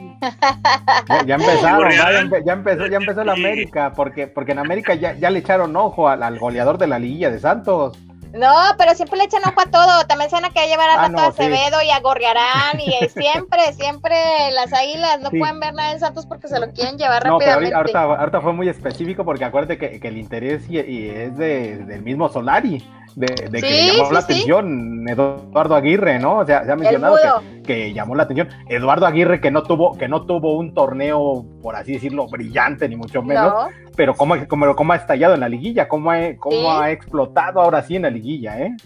[1.26, 5.40] Ya, empezaron, ya, empezó, ya empezó la América, porque, porque en América ya, ya le
[5.40, 7.98] echaron ojo al goleador de la liguilla de Santos.
[8.32, 10.06] No, pero siempre le echan ojo a todo.
[10.06, 14.16] También se van a querer llevar a ah, Acevedo y a Gorriarán y siempre, siempre
[14.52, 17.76] las águilas no pueden ver nada en Santos porque se lo quieren llevar no, rápidamente.
[17.84, 22.84] Pero ahorita, fue muy específico porque acuérdate que, el interés y, es del mismo Solari
[23.16, 26.38] de, que llamó la atención Eduardo Aguirre, ¿no?
[26.38, 27.59] O sea, se ha mencionado que,
[27.94, 31.92] llamó la atención Eduardo Aguirre que no tuvo que no tuvo un torneo por así
[31.92, 33.52] decirlo brillante ni mucho menos,
[33.96, 37.96] pero cómo, cómo, ha estallado en la liguilla, cómo, ha, cómo ha explotado ahora sí
[37.96, 38.76] en la liguilla, ¿eh?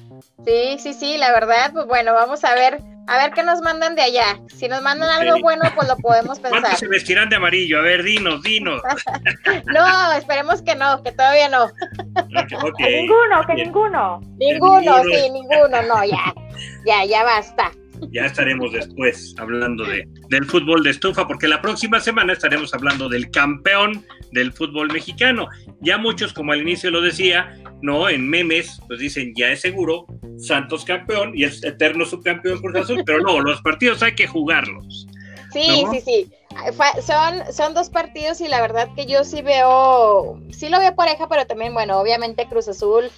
[0.45, 3.95] Sí, sí, sí, la verdad, pues bueno, vamos a ver, a ver qué nos mandan
[3.95, 4.41] de allá.
[4.49, 6.61] Si nos mandan algo bueno, pues lo podemos pensar.
[6.61, 7.79] ¿Cuántos se vestirán de amarillo?
[7.79, 8.83] A ver, dinos, dinos.
[9.67, 11.69] no, esperemos que no, que todavía no.
[12.77, 14.21] Que ninguno, que ninguno.
[14.37, 16.35] Ninguno, sí, ninguno, no, ya,
[16.85, 17.71] ya, ya basta.
[18.11, 23.09] Ya estaremos después hablando de, del fútbol de estufa, porque la próxima semana estaremos hablando
[23.09, 25.49] del campeón del fútbol mexicano.
[25.81, 30.07] Ya muchos, como al inicio lo decía, no, en memes, pues dicen ya es seguro,
[30.39, 35.07] Santos campeón y es eterno subcampeón Cruz Azul, pero no, los partidos hay que jugarlos.
[35.55, 36.33] Sí, sí, sí.
[37.05, 41.29] Son, son dos partidos y la verdad que yo sí veo, sí lo veo pareja,
[41.29, 43.11] pero también, bueno, obviamente Cruz Azul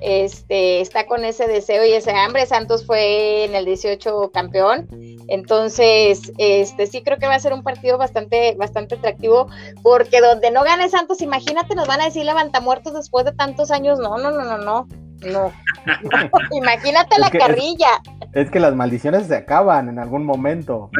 [0.00, 2.46] este, está con ese deseo y ese hambre.
[2.46, 4.88] Santos fue en el 18 campeón.
[5.28, 9.48] Entonces, este, sí creo que va a ser un partido bastante, bastante atractivo,
[9.82, 13.98] porque donde no gane Santos, imagínate, nos van a decir levantamuertos después de tantos años.
[13.98, 14.88] No, no, no, no, no.
[15.20, 15.52] No.
[16.52, 18.00] Imagínate la carrilla.
[18.32, 20.90] Es, que las maldiciones se acaban en algún momento.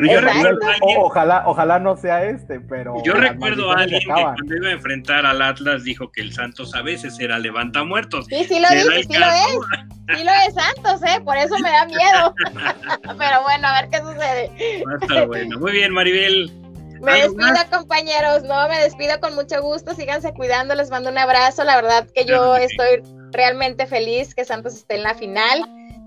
[0.96, 3.03] ojalá, ojalá no sea este, pero.
[3.03, 6.74] Yo recuerdo a alguien que cuando iba a enfrentar al Atlas dijo que el Santos
[6.74, 8.27] a veces era levanta muertos.
[8.29, 10.16] Sí, sí lo dice, sí lo es.
[10.16, 11.20] Sí lo es Santos, ¿eh?
[11.24, 12.35] Por eso me da miedo.
[13.18, 14.85] pero bueno, a ver qué sucede.
[14.87, 15.59] Va a estar bueno.
[15.59, 16.53] Muy bien, Maribel.
[17.00, 18.44] Me despido, compañeros.
[18.44, 19.94] No, me despido con mucho gusto.
[19.94, 20.74] Síganse cuidando.
[20.74, 21.64] Les mando un abrazo.
[21.64, 23.03] La verdad que yo estoy
[23.35, 25.64] realmente feliz que Santos esté en la final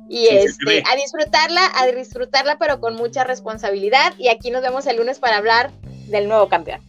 [0.09, 4.13] y este, a disfrutarla, a disfrutarla, pero con mucha responsabilidad.
[4.17, 5.71] Y aquí nos vemos el lunes para hablar
[6.07, 6.81] del nuevo campeón.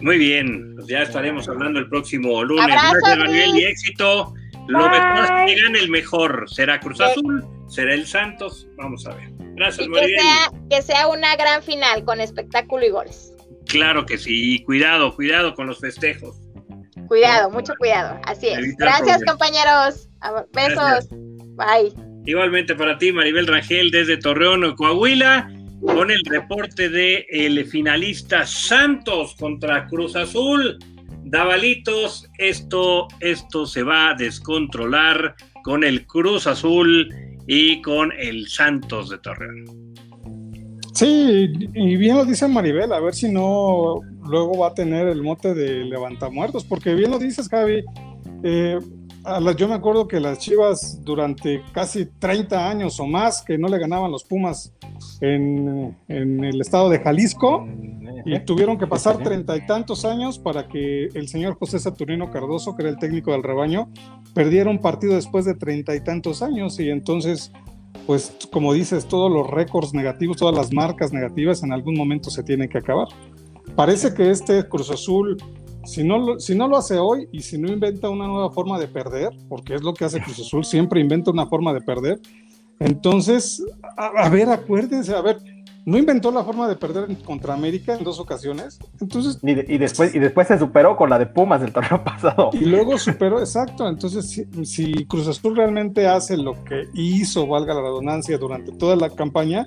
[0.00, 2.66] Muy bien, pues ya estaremos hablando el próximo lunes.
[2.66, 4.32] Gracias, Manuel, y éxito.
[4.68, 6.44] Lo mejor que gane el mejor.
[6.48, 7.44] ¿Será Cruz Azul?
[7.68, 8.68] ¿Será el Santos?
[8.76, 9.30] Vamos a ver.
[9.56, 13.34] Gracias, y que sea, que sea una gran final con espectáculo y goles.
[13.66, 14.62] Claro que sí.
[14.64, 16.36] Cuidado, cuidado con los festejos.
[17.08, 18.20] Cuidado, mucho cuidado.
[18.24, 18.76] Así es.
[18.76, 20.08] Gracias, compañeros.
[20.52, 21.08] Besos.
[21.56, 21.92] Bye.
[22.26, 29.34] Igualmente para ti, Maribel Rangel, desde Torreón, Coahuila, con el reporte de el finalista Santos
[29.38, 30.78] contra Cruz Azul.
[31.24, 37.08] Davalitos, esto, esto se va a descontrolar con el Cruz Azul
[37.46, 39.64] y con el Santos de Torreón.
[40.94, 45.22] Sí, y bien lo dice Maribel, a ver si no luego va a tener el
[45.22, 47.84] mote de levantamuertos, porque bien lo dices, Javi.
[48.42, 48.78] Eh,
[49.56, 53.78] yo me acuerdo que las Chivas durante casi 30 años o más que no le
[53.78, 54.72] ganaban los Pumas
[55.20, 57.66] en, el estado de Jalisco
[58.24, 62.74] y tuvieron que pasar treinta y tantos años para que el señor José Saturnino Cardoso,
[62.76, 63.90] que era el técnico del rebaño,
[64.34, 67.52] perdiera un partido después de treinta y tantos años y entonces
[68.06, 72.42] pues como dices, todos los récords negativos, todas las marcas negativas en algún momento se
[72.42, 73.08] tienen que acabar.
[73.76, 75.36] Parece que este Cruz Azul,
[75.84, 78.78] si no, lo, si no lo hace hoy y si no inventa una nueva forma
[78.78, 82.20] de perder, porque es lo que hace Cruz Azul, siempre inventa una forma de perder,
[82.80, 83.64] entonces,
[83.96, 85.38] a ver, acuérdense, a ver,
[85.88, 88.78] no inventó la forma de perder contra América en dos ocasiones.
[89.00, 89.38] Entonces.
[89.42, 92.50] Y, después, y después se superó con la de Pumas el torneo pasado.
[92.52, 93.88] Y luego superó, exacto.
[93.88, 99.08] Entonces, si, Cruz Azul realmente hace lo que hizo, valga la redundancia, durante toda la
[99.08, 99.66] campaña,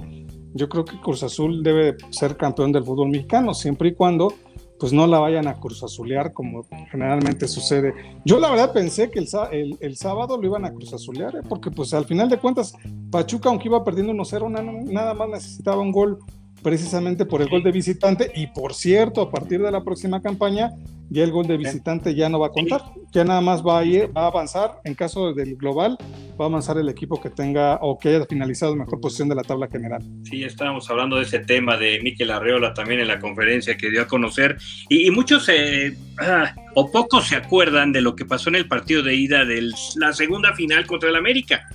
[0.54, 4.34] yo creo que Cruz Azul debe ser campeón del fútbol mexicano, siempre y cuando
[4.82, 7.94] pues no la vayan a cruzazulear como generalmente sucede.
[8.26, 11.42] Yo la verdad pensé que el, el, sábado lo iban a cruzazulear, ¿eh?
[11.48, 12.74] porque pues al final de cuentas
[13.12, 16.18] Pachuca, aunque iba perdiendo 1-0, nada más necesitaba un gol
[16.64, 18.32] precisamente por el gol de visitante.
[18.36, 20.72] Y por cierto, a partir de la próxima campaña
[21.12, 23.84] ya el gol de visitante ya no va a contar, ya nada más va a
[23.84, 25.98] ir, va a avanzar, en caso del global,
[26.40, 29.44] va a avanzar el equipo que tenga o que haya finalizado mejor posición de la
[29.44, 30.02] tabla general.
[30.24, 34.04] Sí, estábamos hablando de ese tema de Miquel Arreola también en la conferencia que dio
[34.04, 34.58] a conocer,
[34.88, 39.04] y, muchos eh, ah, o pocos se acuerdan de lo que pasó en el partido
[39.04, 41.68] de ida de la segunda final contra el América.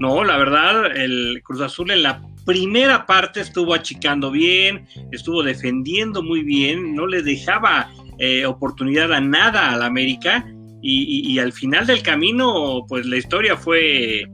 [0.00, 6.22] No, la verdad, el Cruz Azul en la primera parte estuvo achicando bien, estuvo defendiendo
[6.22, 10.46] muy bien, no le dejaba eh, oportunidad a nada al América
[10.84, 14.24] y, al final del camino, pues la historia fue,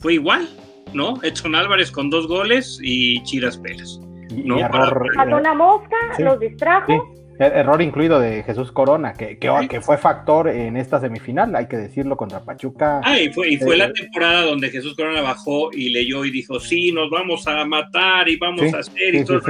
[0.00, 0.46] fue igual,
[0.92, 1.18] ¿no?
[1.22, 3.98] Edson Álvarez con dos goles y Chiras Pérez.
[4.30, 4.56] ¿no?
[4.56, 7.17] una mosca, los distrajo.
[7.38, 12.16] Error incluido de Jesús Corona, que, que, fue factor en esta semifinal, hay que decirlo,
[12.16, 13.00] contra Pachuca.
[13.04, 16.30] Ah, y fue, y fue la eh, temporada donde Jesús Corona bajó y leyó y
[16.30, 19.40] dijo, sí, nos vamos a matar y vamos a hacer y todo.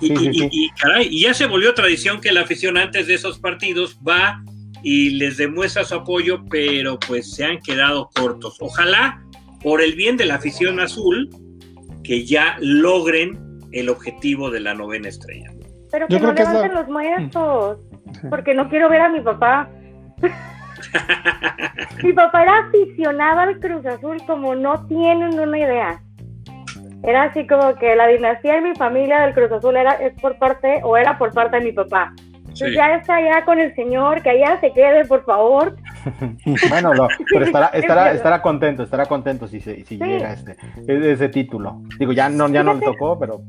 [0.00, 4.42] y, caray, y ya se volvió tradición que la afición antes de esos partidos va
[4.82, 8.56] y les demuestra su apoyo, pero pues se han quedado cortos.
[8.60, 9.20] Ojalá,
[9.62, 11.28] por el bien de la afición azul,
[12.04, 13.40] que ya logren
[13.72, 15.55] el objetivo de la novena estrella.
[15.90, 17.78] Pero que no levanten los muertos,
[18.28, 19.68] porque no quiero ver a mi papá.
[22.02, 26.02] mi papá era aficionado al Cruz Azul como no tienen una idea.
[27.02, 30.38] Era así como que la dinastía de mi familia del Cruz Azul era es por
[30.38, 32.12] parte o era por parte de mi papá.
[32.58, 35.76] Entonces ya está allá con el señor, que allá se quede, por favor.
[36.70, 36.90] bueno,
[37.30, 40.56] pero estará, estará, estará contento, estará contento si, si llega este,
[41.12, 41.82] ese título.
[41.98, 43.42] Digo, ya no, ya no le tocó, pero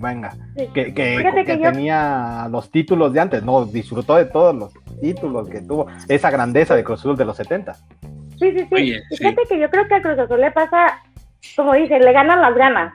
[0.00, 0.34] venga,
[0.74, 5.86] que, que, tenía los títulos de antes, no, disfrutó de todos los títulos que tuvo,
[6.08, 7.74] esa grandeza de Cruz Azul de los 70.
[7.74, 8.94] Sí, sí, sí.
[9.16, 10.98] Fíjate que yo creo que a Cruz Azul le pasa,
[11.56, 12.94] como dice, le ganan las ganas.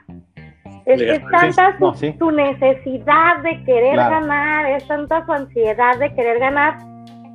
[0.86, 6.78] Es, tanta su, necesidad de querer ganar, es tanta su ansiedad de querer ganar,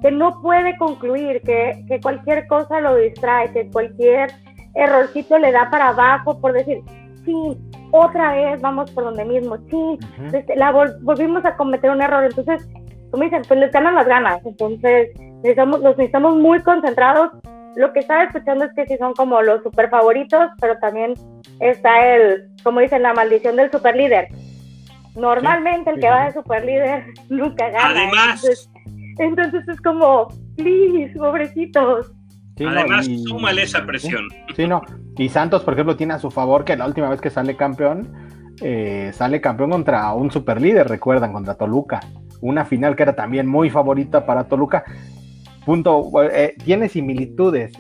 [0.02, 4.32] que no puede concluir, que, que cualquier cosa lo distrae, que cualquier
[4.74, 6.80] errorcito le da para abajo por decir,
[7.26, 7.58] sí,
[7.92, 10.00] otra vez vamos por donde mismo, sí,
[10.34, 12.68] este, la volvimos a cometer un error, entonces,
[13.12, 17.32] como dicen, pues les ganan las ganas, entonces necesitamos, los necesitamos muy concentrados.
[17.76, 21.14] Lo que estaba escuchando es que sí son como los super favoritos, pero también
[21.60, 24.28] está el, como dicen, la maldición del super líder.
[25.16, 27.90] Normalmente el que va de super líder nunca gana.
[27.90, 28.70] Además.
[29.18, 30.28] Entonces, es como,
[30.58, 32.12] please, pobrecitos.
[32.60, 34.28] Además, súmale esa presión.
[34.56, 34.82] Sí, no.
[35.18, 38.12] Y Santos, por ejemplo, tiene a su favor que la última vez que sale campeón,
[38.62, 42.00] eh, sale campeón contra un superlíder, recuerdan, contra Toluca.
[42.42, 44.84] Una final que era también muy favorita para Toluca.
[45.66, 47.74] Punto, eh, tiene similitudes,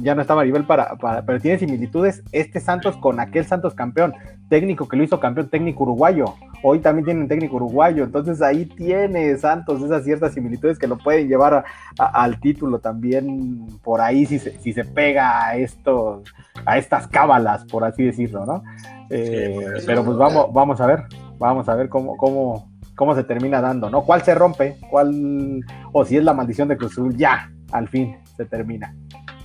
[0.00, 4.14] ya no estaba a nivel para, pero tiene similitudes este Santos con aquel Santos campeón,
[4.48, 6.34] técnico que lo hizo campeón, técnico uruguayo.
[6.62, 10.96] Hoy también tiene un técnico uruguayo, entonces ahí tiene Santos esas ciertas similitudes que lo
[10.96, 11.64] pueden llevar
[11.98, 16.22] al título también por ahí si se, si se pega a estos,
[16.64, 18.62] a estas cábalas, por así decirlo, ¿no?
[19.10, 21.04] Eh, pero pues vamos, vamos a ver,
[21.38, 24.02] vamos a ver cómo, cómo, cómo se termina dando, ¿no?
[24.02, 24.76] ¿Cuál se rompe?
[24.90, 28.92] ¿Cuál, o si es la maldición de Cruz Azul, ya, al fin se termina?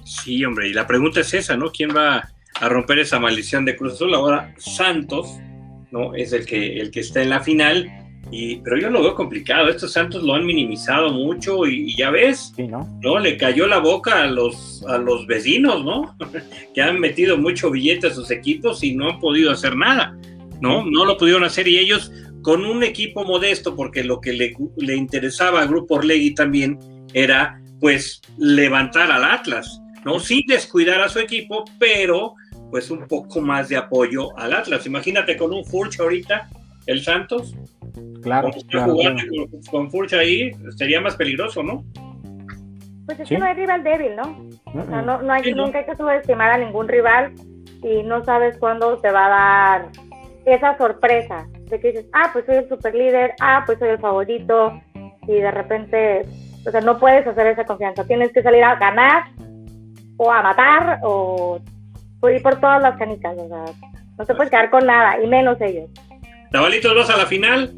[0.03, 1.71] Sí, hombre, y la pregunta es esa, ¿no?
[1.71, 2.27] ¿Quién va
[2.59, 4.15] a romper esa maldición de Cruz Azul?
[4.15, 5.37] Ahora Santos,
[5.91, 6.15] ¿no?
[6.15, 7.87] Es el que, el que está en la final,
[8.31, 9.69] y, pero yo lo veo complicado.
[9.69, 12.89] Estos Santos lo han minimizado mucho y, ya ves, ¿no?
[13.03, 13.19] ¿no?
[13.19, 16.17] Le cayó la boca a los, a los vecinos, ¿no?
[16.73, 20.17] que han metido mucho billete a sus equipos y no han podido hacer nada,
[20.59, 20.83] ¿no?
[20.83, 22.11] No lo pudieron hacer y ellos
[22.43, 26.77] con un equipo modesto, porque lo que le, interesaba al Grupo Orlegui también
[27.13, 30.19] era, pues, levantar al Atlas, ¿no?
[30.19, 32.35] Sin descuidar a su equipo, pero,
[32.69, 34.85] pues, un poco más de apoyo al Atlas.
[34.85, 36.49] Imagínate con un Furch ahorita,
[36.85, 37.55] el Santos.
[38.21, 38.97] Claro, claro,
[39.71, 41.85] Con, Furch ahí sería más peligroso, ¿no?
[43.05, 44.47] Pues es que no hay rival débil, ¿no?
[44.73, 47.33] no, no hay, nunca hay que subestimar a ningún rival
[47.83, 49.91] y no sabes cuándo te va a dar
[50.45, 51.47] esa sorpresa
[51.79, 54.81] que dices, ah, pues soy el super líder, ah, pues soy el favorito,
[55.27, 56.25] y de repente,
[56.65, 59.25] o sea, no puedes hacer esa confianza, tienes que salir a ganar,
[60.17, 61.59] o a matar, o,
[62.31, 63.65] ir por todas las canicas, o sea,
[64.17, 65.89] no se puede quedar con nada, y menos ellos.
[66.51, 67.73] Tabalitos, ¿vas a la final?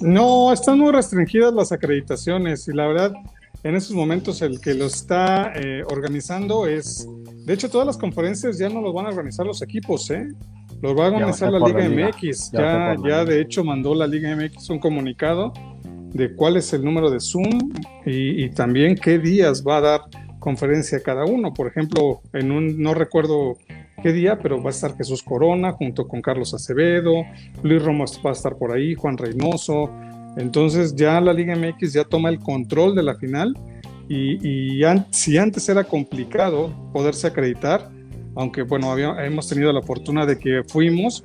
[0.00, 3.12] No, están muy restringidas las acreditaciones y la verdad,
[3.64, 7.06] en estos momentos el que lo está eh, organizando es,
[7.44, 10.28] de hecho, todas las conferencias ya no los van a organizar los equipos, ¿eh?
[10.82, 12.52] Los va a organizar la Liga, MX.
[12.52, 15.52] Ya, ya, de hecho mandó la Liga MX un comunicado
[16.12, 17.72] de cuál es el número de Zoom
[18.04, 20.00] y, también qué días va a dar
[20.38, 21.52] conferencia cada uno.
[21.52, 23.56] Por ejemplo, en un, no recuerdo
[24.02, 27.24] qué día, pero va a estar Jesús Corona junto con Carlos Acevedo,
[27.62, 29.90] Luis Romo va a estar por ahí, Juan Reynoso,
[30.36, 33.54] Entonces ya la Liga MX ya toma el control de la final
[34.08, 37.88] y, si antes era complicado poderse acreditar,
[38.36, 41.24] aunque bueno, hemos tenido la fortuna de que fuimos,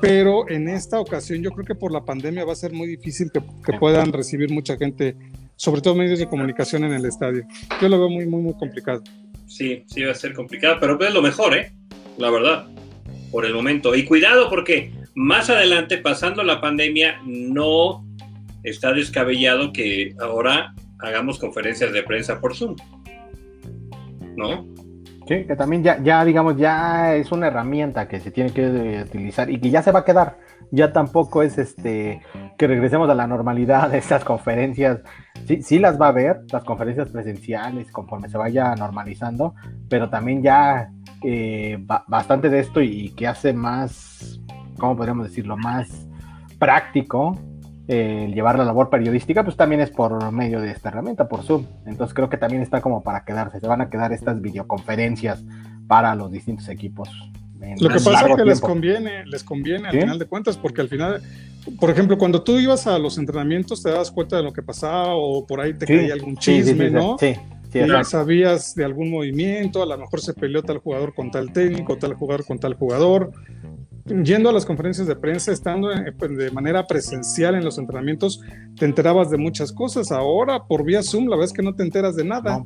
[0.00, 3.30] pero en esta ocasión yo creo que por la pandemia va a ser muy difícil
[3.32, 5.16] que, puedan recibir mucha gente,
[5.56, 7.44] sobre todo medios de comunicación en el estadio.
[7.80, 9.02] Yo lo veo muy, muy, muy complicado.
[9.46, 11.72] Sí, sí va a ser complicado, pero es lo mejor, ¿eh?
[12.16, 12.66] La verdad,
[13.30, 13.94] por el momento.
[13.94, 18.04] Y cuidado porque más adelante, pasando la pandemia, no
[18.62, 22.76] está descabellado que ahora hagamos conferencias de prensa por Zoom.
[24.36, 24.66] ¿No?
[25.28, 29.60] Que también ya, ya, digamos, ya es una herramienta que se tiene que utilizar y
[29.60, 30.38] que ya se va a quedar.
[30.70, 32.22] Ya tampoco es este
[32.56, 35.00] que regresemos a la normalidad de estas conferencias.
[35.46, 39.54] Sí, sí las va a ver, las conferencias presenciales, conforme se vaya normalizando,
[39.88, 40.90] pero también ya
[41.22, 44.40] eh, bastante de esto y que hace más,
[44.78, 45.56] ¿cómo podríamos decirlo?
[45.56, 46.08] Más
[46.58, 47.38] práctico
[47.88, 51.64] el llevar la labor periodística, pues también es por medio de esta herramienta, por Zoom.
[51.86, 53.58] Entonces creo que también está como para quedarse.
[53.60, 55.42] Se van a quedar estas videoconferencias
[55.88, 57.08] para los distintos equipos.
[57.80, 60.88] Lo que pasa es que les conviene, les conviene al final de cuentas, porque al
[60.88, 61.20] final,
[61.80, 65.14] por ejemplo, cuando tú ibas a los entrenamientos te dabas cuenta de lo que pasaba
[65.14, 67.16] o por ahí te caía algún chisme, ¿no?
[67.18, 67.34] Sí.
[67.72, 71.98] Sí, sabías de algún movimiento, a lo mejor se peleó tal jugador con tal técnico,
[71.98, 73.30] tal jugador con tal jugador,
[74.24, 78.40] yendo a las conferencias de prensa, estando pues, de manera presencial en los entrenamientos,
[78.76, 80.12] te enterabas de muchas cosas.
[80.12, 82.64] Ahora, por vía Zoom, la verdad es que no te enteras de nada.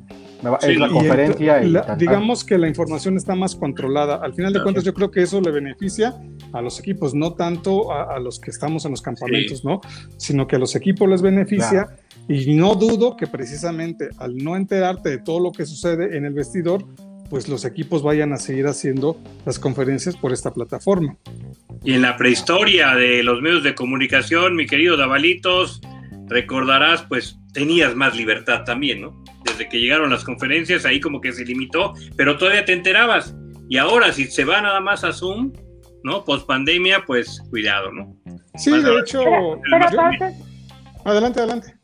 [0.63, 1.61] es la conferencia.
[1.97, 4.17] digamos que la información está más controlada.
[4.17, 6.15] Al final de cuentas, yo creo que eso le beneficia
[6.53, 9.81] a los equipos, no tanto a, los que estamos en los campamentos, ¿no?
[10.17, 11.89] Sino que a los equipos les beneficia.
[12.29, 16.33] Y no dudo que precisamente al no enterarte de todo lo que sucede en el
[16.33, 16.87] vestidor,
[17.33, 19.17] pues los equipos vayan a seguir haciendo
[19.47, 21.17] las conferencias por esta plataforma.
[21.83, 25.81] Y en la prehistoria de los medios de comunicación, mi querido Davalitos,
[26.27, 29.25] recordarás, pues tenías más libertad también, ¿no?
[29.47, 33.35] Desde que llegaron las conferencias, ahí como que se limitó, pero todavía te enterabas.
[33.67, 35.55] Y ahora, si se va nada más a Zoom,
[36.05, 36.27] ¿no?
[36.27, 38.15] Post pandemia, pues cuidado, ¿no?
[38.57, 39.23] Sí, de hecho.
[41.07, 41.75] Adelante, adelante.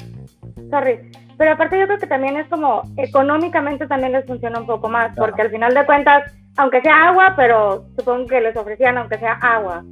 [0.71, 1.11] Sorry.
[1.39, 5.17] Pero aparte yo creo que también es como económicamente también les funciona un poco más,
[5.17, 9.35] porque al final de cuentas, aunque sea agua, pero supongo que les ofrecían aunque sea
[9.35, 9.85] agua.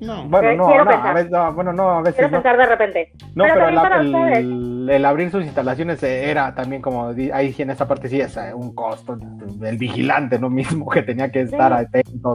[0.00, 3.12] no, bueno, no, quiero A veces, no, bueno, no, a veces quiero pensar de repente.
[3.34, 8.34] No, pero, el, abrir sus instalaciones era también como, ahí en esa parte sí es
[8.38, 10.48] eh, un costo del vigilante, ¿no?
[10.58, 12.32] Mismo que tenía que estar atento,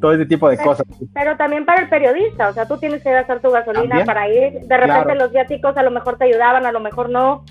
[0.00, 0.84] todo ese tipo de cosas.
[1.14, 4.58] Pero también para el periodista, o sea, tú tienes que gastar tu gasolina para ir,
[4.62, 7.44] de repente los viáticos a lo mejor te ayudaban, a lo mejor no,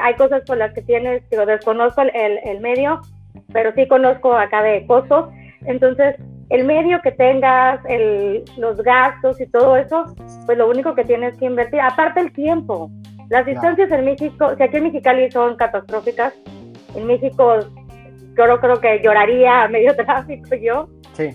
[0.00, 2.10] hay cosas con las que tienes, que desconozco el,
[2.44, 3.00] el, medio,
[3.52, 5.28] pero sí conozco acá de costos.
[5.64, 6.16] Entonces,
[6.50, 10.04] el medio que tengas, el, los gastos y todo eso,
[10.46, 12.90] pues lo único que tienes que invertir, aparte el tiempo.
[13.28, 16.32] Las distancias en México, si aquí en Mexicali son catastróficas,
[16.94, 17.58] en México
[18.36, 20.88] yo creo que lloraría a medio tráfico yo.
[21.14, 21.30] Sí.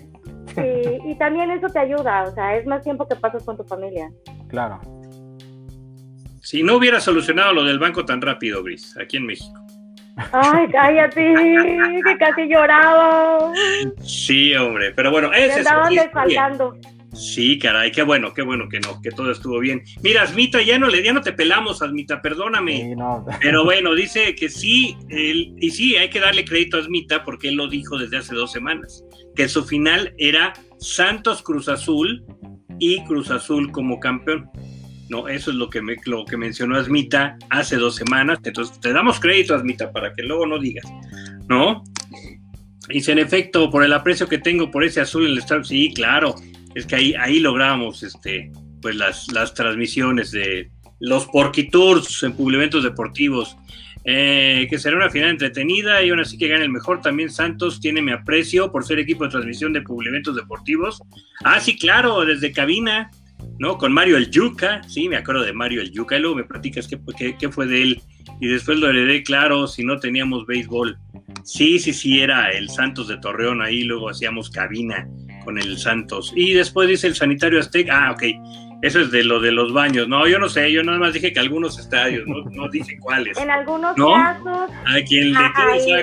[0.58, 3.64] Y, y también eso te ayuda, o sea, es más tiempo que pasas con tu
[3.64, 4.12] familia.
[4.48, 4.80] Claro.
[6.42, 9.54] Si no hubiera solucionado lo del banco tan rápido, Gris, aquí en México.
[10.32, 11.34] Ay, cállate,
[12.04, 13.54] que casi lloraba.
[14.04, 16.76] Sí, hombre, pero bueno, ese estaban desfaltando.
[17.14, 19.84] Sí, caray, qué bueno, qué bueno que no, que todo estuvo bien.
[20.02, 22.96] Mira, Asmita, ya no le, ya no te pelamos, Asmita, perdóname.
[23.42, 27.56] Pero bueno, dice que sí, y sí, hay que darle crédito a Asmita porque él
[27.56, 29.04] lo dijo desde hace dos semanas,
[29.36, 32.24] que su final era Santos Cruz Azul
[32.80, 34.50] y Cruz Azul como campeón.
[35.12, 35.28] ¿No?
[35.28, 38.39] Eso es lo que, me, lo que mencionó Asmita hace dos semanas.
[38.43, 40.86] Entonces, te damos crédito, Asmita, para que luego no digas,
[41.49, 41.84] ¿no?
[42.88, 45.93] Dice, en efecto, por el aprecio que tengo por ese azul en el estado, sí,
[45.93, 46.36] claro,
[46.76, 48.51] es que ahí, ahí logramos este,
[48.82, 51.70] pues las, las transmisiones de los Porky
[52.22, 53.57] en Publiventos Deportivos,
[54.05, 57.01] eh, que será una final entretenida y aún así que gane el mejor.
[57.01, 61.01] También Santos tiene mi aprecio por ser equipo de transmisión de Publiventos Deportivos.
[61.43, 63.12] Ah, sí, claro, desde cabina,
[63.60, 63.78] ¿no?
[63.78, 66.88] Con Mario el Yuca, sí, me acuerdo de Mario el Yuca, y luego me platicas
[66.88, 68.02] qué, qué, fue de él,
[68.39, 70.98] y después lo heredé, claro, si no teníamos béisbol.
[71.44, 75.08] Sí, sí, sí, era el Santos de Torreón, ahí luego hacíamos cabina
[75.44, 76.34] con el Santos.
[76.36, 78.24] Y después dice el Sanitario Azteca, ah, ok,
[78.82, 80.08] eso es de lo de los baños.
[80.08, 83.38] No, yo no sé, yo nada más dije que algunos estadios, no, no dije cuáles.
[83.38, 85.34] En algunos casos, hay,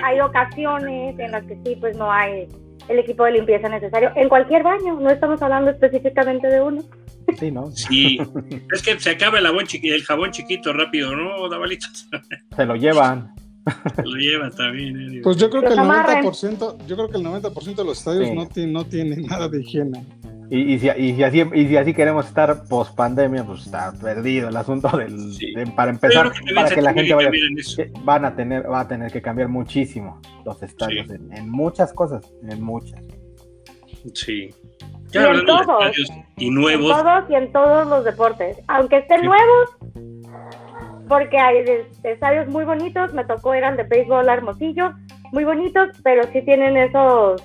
[0.03, 2.47] hay ocasiones en las que sí, pues no hay
[2.89, 6.83] el equipo de limpieza necesario en cualquier baño, no estamos hablando específicamente de uno.
[7.39, 7.71] Sí, ¿no?
[7.73, 8.19] Sí,
[8.73, 12.09] es que se acaba el jabón, chiquito, el jabón chiquito rápido, ¿no, Davalitos?
[12.57, 13.35] Se lo llevan.
[13.97, 15.17] Se lo llevan también.
[15.17, 18.33] Eh, pues yo creo que el 90%, yo creo que el 90% de los estadios
[18.35, 20.07] no, tienen, no tienen nada de higiene.
[20.51, 23.93] Y, y, si, y, si así, y si así queremos estar post pandemia, pues está
[23.93, 25.53] perdido el asunto del, Sí.
[25.53, 27.77] de- para empezar, que para que la tiene gente vaya, cambiar en eso.
[27.77, 31.15] que van a tener, va a tener que cambiar muchísimo los estadios Sí.
[31.17, 32.99] en, en muchas cosas, en muchas.
[34.15, 34.49] Sí.
[35.09, 35.97] Y Ya en hablando de todos.
[36.37, 38.59] y En nuevos, todos y en todos los deportes.
[38.69, 39.27] Aunque estén Sí.
[39.27, 39.71] nuevos,
[41.09, 41.65] porque hay
[42.05, 44.93] estadios muy bonitos, me tocó ir al de béisbol Hermosillo,
[45.33, 47.43] muy bonitos, pero sí tienen esos,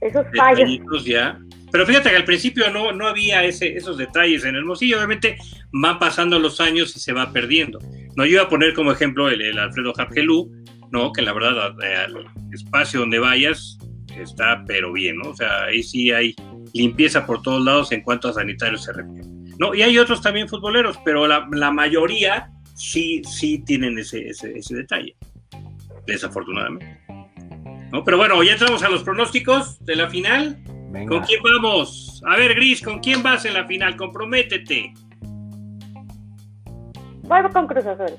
[0.00, 1.04] esos fallos.
[1.04, 1.38] ya.
[1.72, 4.96] Pero fíjate que al principio no, no había ese, esos detalles en Hermosillo.
[4.98, 5.36] Obviamente
[5.72, 7.80] van pasando los años y se va perdiendo.
[8.16, 10.52] No, yo iba a poner como ejemplo el, el Alfredo Jargelú,
[10.92, 11.12] ¿no?
[11.12, 11.74] Que la verdad,
[12.04, 13.76] al espacio donde vayas
[14.16, 15.30] está pero bien, ¿no?
[15.30, 16.36] O sea, ahí sí hay
[16.74, 19.26] limpieza por todos lados en cuanto a sanitarios se refiere.
[19.58, 24.58] No, y hay otros también futboleros, pero la, la mayoría sí, sí tienen ese, ese,
[24.58, 25.16] ese detalle,
[26.06, 27.00] desafortunadamente.
[27.92, 28.02] ¿No?
[28.04, 30.58] Pero bueno, ya entramos a los pronósticos de la final.
[30.90, 31.06] Venga.
[31.08, 32.20] ¿Con quién vamos?
[32.26, 33.96] A ver, Gris, ¿con quién vas en la final?
[33.96, 34.92] Comprométete.
[37.22, 38.16] Voy con Cruz Azul.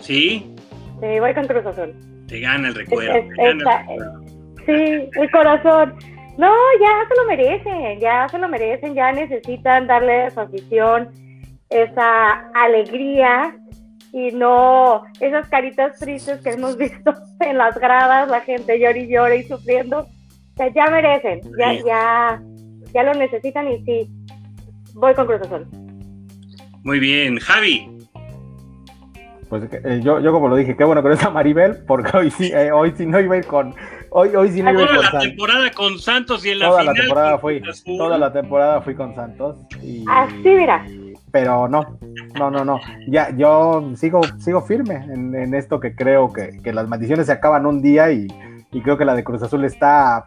[0.00, 0.54] ¿Sí?
[1.00, 1.94] Sí, voy con Cruz Azul.
[2.28, 3.12] Te gana el recuerdo.
[3.14, 4.20] Es- te gana esta- el recuerdo.
[4.66, 5.94] Sí, el corazón.
[6.40, 11.10] No, ya se lo merecen, ya se lo merecen, ya necesitan darle a su afición
[11.68, 13.58] esa alegría
[14.10, 19.12] y no esas caritas tristes que hemos visto en las gradas, la gente llora y
[19.12, 19.98] llora y sufriendo.
[19.98, 22.42] O sea, ya merecen, ya, ya,
[22.94, 24.10] ya lo necesitan y sí,
[24.94, 25.66] voy con Cruz Azul.
[26.84, 27.38] Muy bien.
[27.38, 27.86] Javi.
[29.50, 32.30] Pues eh, yo, yo como lo dije, qué bueno que no está Maribel, porque hoy
[32.30, 33.74] sí, eh, hoy sí no iba a ir con,
[34.10, 35.28] hoy, hoy sí no iba a ir Toda con la Santos.
[35.28, 36.94] temporada con Santos y en la Toda final.
[36.94, 37.98] la temporada fui, Azul.
[37.98, 39.56] toda la temporada fui con Santos.
[39.82, 40.86] Y, Así, mira.
[41.32, 41.98] Pero no,
[42.38, 42.80] no, no, no.
[43.08, 47.32] Ya, yo sigo, sigo firme en, en esto que creo que, que las maldiciones se
[47.32, 48.26] acaban un día y,
[48.72, 50.26] y creo que la de Cruz Azul está,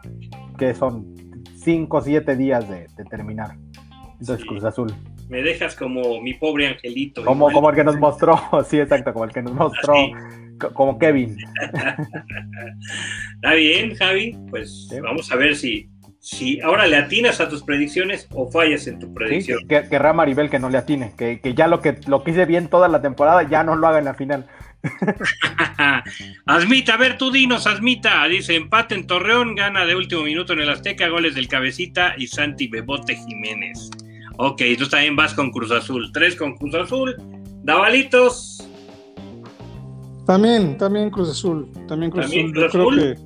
[0.58, 1.14] que son
[1.56, 3.56] cinco o siete días de, de terminar.
[4.20, 4.46] Entonces Sí.
[4.46, 4.92] Cruz Azul.
[5.28, 7.24] Me dejas como mi pobre angelito.
[7.24, 10.12] Como, como el que nos mostró, sí, exacto, como el que nos mostró, Así.
[10.74, 11.36] como Kevin.
[13.36, 14.36] Está bien, Javi.
[14.50, 15.00] Pues Sí.
[15.00, 15.88] vamos a ver si,
[16.20, 19.58] si ahora le atinas a tus predicciones o fallas en tu Sí, predicción.
[19.68, 22.44] que, querrá Maribel que no le atine, que, que ya lo que lo que hice
[22.46, 24.46] bien toda la temporada ya no lo haga en la final.
[26.46, 28.24] Asmita, a ver tú dinos, Asmita.
[28.28, 32.26] Dice empate en Torreón, gana de último minuto en el Azteca, goles del Cabecita y
[32.26, 33.90] Santi Bebote Jiménez.
[34.36, 36.10] Ok, tú también vas con Cruz Azul.
[36.12, 37.14] Tres con Cruz Azul.
[37.62, 38.66] Davalitos.
[40.26, 41.70] También, también Cruz Azul.
[41.86, 42.62] También Cruz ¿También Azul.
[42.62, 43.18] Yo creo que.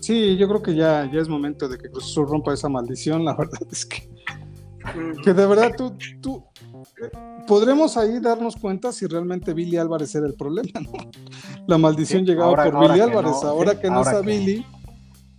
[0.00, 3.24] Sí, yo creo que ya, ya es momento de que Cruz Azul rompa esa maldición.
[3.24, 4.08] La verdad es que,
[5.22, 6.44] que de verdad tú, tú
[7.46, 10.92] podremos ahí darnos cuenta si realmente Billy Álvarez era el problema, ¿no?
[11.66, 13.32] La maldición Sí, llegaba ahora- por ahora Billy Álvarez.
[13.42, 14.66] no, ahora sí, que no ahora está que- Billy,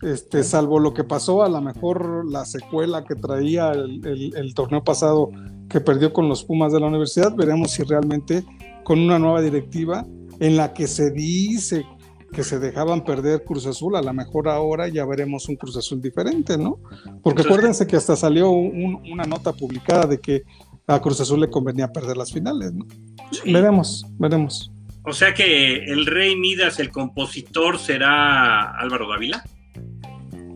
[0.01, 4.53] este, salvo lo que pasó, a lo mejor la secuela que traía el, el- el
[4.53, 5.29] torneo pasado
[5.69, 8.43] que perdió con los Pumas de la universidad, veremos si realmente
[8.83, 10.05] con una nueva directiva
[10.39, 11.85] en la que se dice
[12.33, 16.01] que se dejaban perder Cruz Azul, a lo mejor ahora ya veremos un Cruz Azul
[16.01, 16.79] diferente, ¿no?
[17.21, 20.43] Porque acuérdense que hasta salió un- una nota publicada de que
[20.87, 22.85] a Cruz Azul le convenía perder las finales, ¿no?
[23.31, 23.51] Sí.
[23.51, 24.71] Veremos, veremos.
[25.03, 29.43] O sea que el Rey Midas, el compositor, será Álvaro Dávila.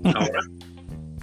[0.05, 0.41] Ahora,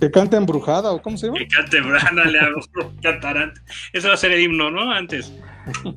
[0.00, 1.38] Que canta embrujada o cómo se llama?
[1.38, 2.60] que cante Brana, le hago
[3.02, 3.62] cantar antes.
[3.92, 4.90] Eso va a ser el himno, ¿no?
[4.90, 5.32] Antes,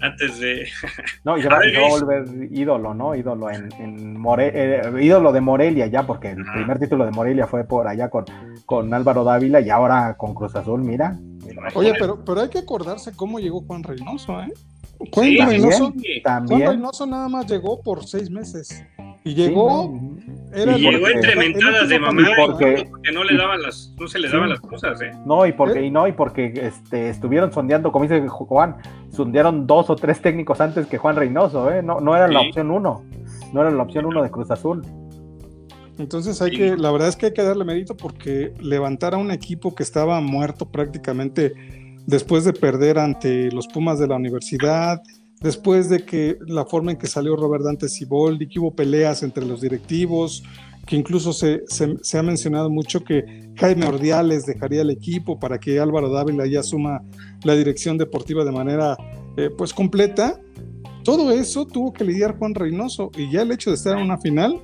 [0.01, 0.67] antes de.
[1.23, 3.15] No, y se va, a volver ídolo, ¿no?
[3.15, 7.47] Ídolo en, en More- eh, ídolo de Morelia ya, porque el primer título de Morelia
[7.47, 8.25] fue por allá con,
[8.67, 11.17] con Álvaro Dávila y ahora con Cruz Azul, mira.
[11.73, 14.53] Oye, pero, pero hay que acordarse cómo llegó Juan Reynoso, ¿eh?
[15.11, 16.21] Juan Sí, Reynoso, sí.
[16.23, 16.69] Juan También.
[16.69, 18.83] Reynoso nada más llegó por seis meses.
[19.25, 23.35] Y llegó, Sí, era Y llegó entre mentadas de mamá porque- y porque no le
[23.35, 25.11] daban las, no se le daban las cosas, ¿eh?
[25.25, 28.77] No, y porque, y no, y porque este, estuvieron sondeando, como dice Juan,
[29.11, 31.83] sondearon dos o tres técnicos antes que Juan Reynoso, ¿eh?
[31.83, 33.03] No, no era la opción uno,
[33.51, 34.83] no era la opción uno de Cruz Azul.
[35.97, 36.57] Entonces hay Sí.
[36.57, 39.83] que, la verdad es que hay que darle mérito porque levantar a un equipo que
[39.83, 41.53] estaba muerto prácticamente
[42.05, 45.01] después de perder ante los Pumas de la universidad,
[45.41, 49.45] después de que la forma en que salió Robert Dante Siboldi, que hubo peleas entre
[49.45, 50.43] los directivos,
[50.85, 51.63] que incluso se,
[52.17, 57.01] ha mencionado mucho que Jaime Ordiales dejaría el equipo para que Álvaro Dávila ya asuma
[57.43, 58.95] la dirección deportiva de manera
[59.37, 60.39] eh, pues completa.
[61.03, 64.19] Todo eso tuvo que lidiar Juan Reynoso y ya el hecho de estar en una
[64.19, 64.61] final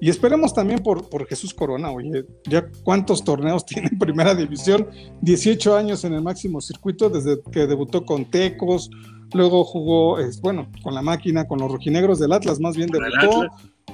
[0.00, 4.88] y esperemos también por, por Jesús Corona, oye, ya cuántos torneos tiene en primera división,
[5.20, 8.90] 18 años en el máximo circuito desde que debutó con Tecos,
[9.32, 13.46] luego jugó, es, bueno, con la máquina, con los rojinegros del Atlas, más bien debutó,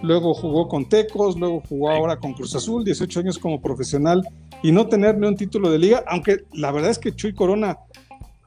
[0.03, 4.26] luego jugó con Tecos, luego jugó ahora con Cruz Azul, 18 años como profesional
[4.62, 7.78] y no tener ni un título de liga, aunque la verdad es que Chuy Corona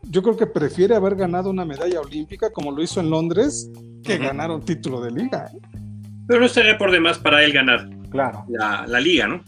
[0.04, 3.70] yo creo que prefiere haber ganado una medalla olímpica como lo hizo en Londres
[4.04, 5.52] que ganar un título de liga.
[5.54, 5.60] ¿eh?
[6.28, 8.46] Pero no estaría por demás para él ganar Claro.
[8.50, 9.44] la, la liga, ¿no?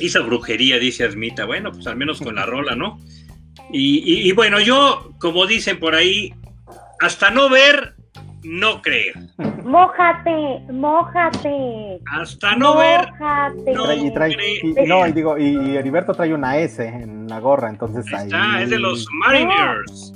[0.00, 1.46] Hizo brujería, dice Asmita.
[1.46, 2.98] Bueno, pues al menos con la rola, ¿no?
[3.70, 6.32] Y, y- y bueno, yo, como dicen por ahí,
[7.00, 7.94] hasta no ver,
[8.42, 9.14] no creer.
[9.64, 11.98] Mójate, mójate.
[12.12, 13.72] Hasta no ver, Mójate.
[13.72, 13.92] no.
[13.92, 18.06] Y trae- no, y digo, y, y Heriberto trae una S en la gorra, entonces
[18.12, 18.26] ahí ahí.
[18.26, 20.12] está, es de los Mariners.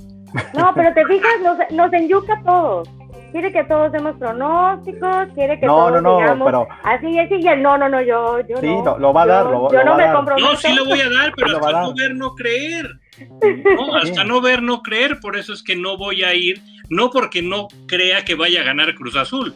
[0.54, 2.88] No, pero te fijas, nos, nos enyuca todos.
[3.32, 7.30] Quiere que todos demos pronósticos, quiere que No, todos no, no, digamos pero- así es
[7.30, 8.82] y él, no, no, no, yo, yo Sí, no.
[8.84, 10.16] lo- lo va a Yo- dar, lo- yo lo no va a me dar.
[10.16, 10.48] comprometo.
[10.50, 11.82] No, sí lo voy a dar, pero hasta dar.
[11.84, 12.86] no ver, no creer.
[13.76, 17.10] No, hasta no ver, no creer, por eso es que no voy a ir, no
[17.10, 19.52] porque no crea que vaya a ganar Cruz Azul,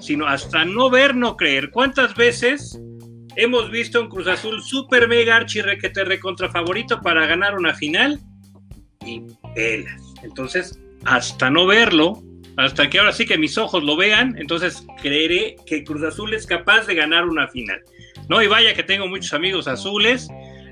[0.00, 1.70] sino hasta no ver, no creer.
[1.70, 2.78] ¿Cuántas veces
[3.36, 8.18] hemos visto un Cruz Azul super mega archirrequete recontra favorito para ganar una final?
[9.04, 9.22] Y
[9.54, 10.02] pelas.
[10.22, 12.22] Entonces, hasta no verlo,
[12.56, 16.46] hasta que ahora sí que mis ojos lo vean, entonces creeré que Cruz Azul es
[16.46, 17.82] capaz de ganar una final.
[18.28, 20.28] No, y vaya que tengo muchos amigos azules,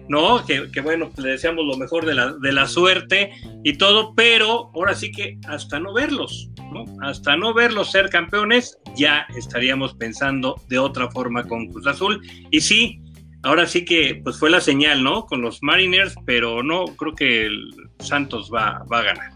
[0.08, 0.44] ¿no?
[0.44, 3.32] Que, bueno, le deseamos lo mejor de la, de la suerte
[3.62, 6.84] y todo, pero ahora sí que hasta no verlos, ¿no?
[7.02, 12.20] Hasta no verlos ser campeones, ya estaríamos pensando de otra forma con Cruz Azul.
[12.50, 13.00] Y sí,
[13.42, 15.26] ahora sí que pues fue la señal, ¿no?
[15.26, 19.33] Con los Mariners, pero no, creo que el Santos va, va a ganar.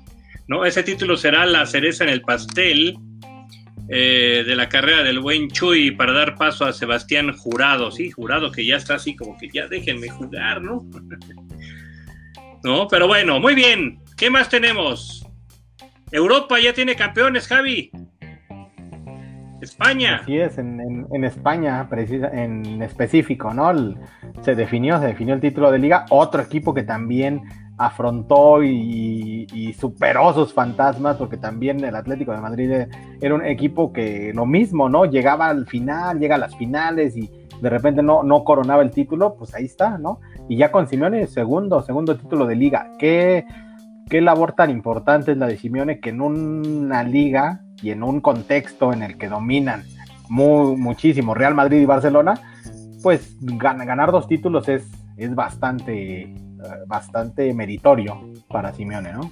[0.48, 0.64] ¿No?
[0.64, 2.96] Ese título será la cereza en el pastel
[3.88, 8.50] eh, de la carrera del buen Chuy para dar paso a Sebastián Jurado, sí, Jurado
[8.50, 10.84] que ya está así como que ya déjenme jugar, ¿no?
[12.64, 14.00] no, pero bueno, muy bien.
[14.16, 15.24] ¿Qué más tenemos?
[16.10, 17.90] Europa ya tiene campeones, Javi.
[19.60, 20.20] España.
[20.22, 23.70] Así es, en, en- en España, precisa- en específico, ¿no?
[23.70, 23.96] El-
[24.42, 26.06] se definió, se definió el título de liga.
[26.10, 27.42] Otro equipo que también
[27.78, 32.70] afrontó y, y superó sus fantasmas, porque también el Atlético de Madrid
[33.20, 35.04] era un equipo que lo mismo, ¿no?
[35.04, 37.30] Llegaba al final, llega a las finales y
[37.62, 40.20] de repente no, no coronaba el título, pues ahí está, ¿no?
[40.48, 42.90] Y ya con Simeone, segundo, segundo título de liga.
[42.98, 43.44] ¿Qué,
[44.08, 48.20] qué labor tan importante es la de Simeone que en una liga y en un
[48.20, 49.84] contexto en el que dominan
[50.28, 52.34] muy, muchísimo Real Madrid y Barcelona,
[53.02, 56.34] pues gan- ganar dos títulos es, es bastante,
[56.86, 59.30] bastante meritorio para Simeone, ¿no?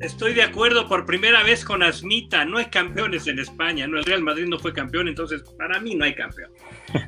[0.00, 2.44] Estoy de acuerdo por primera vez con Asmita.
[2.44, 3.86] No hay campeones en España.
[3.88, 6.50] No, el Real Madrid no fue campeón, entonces para mí no hay campeón.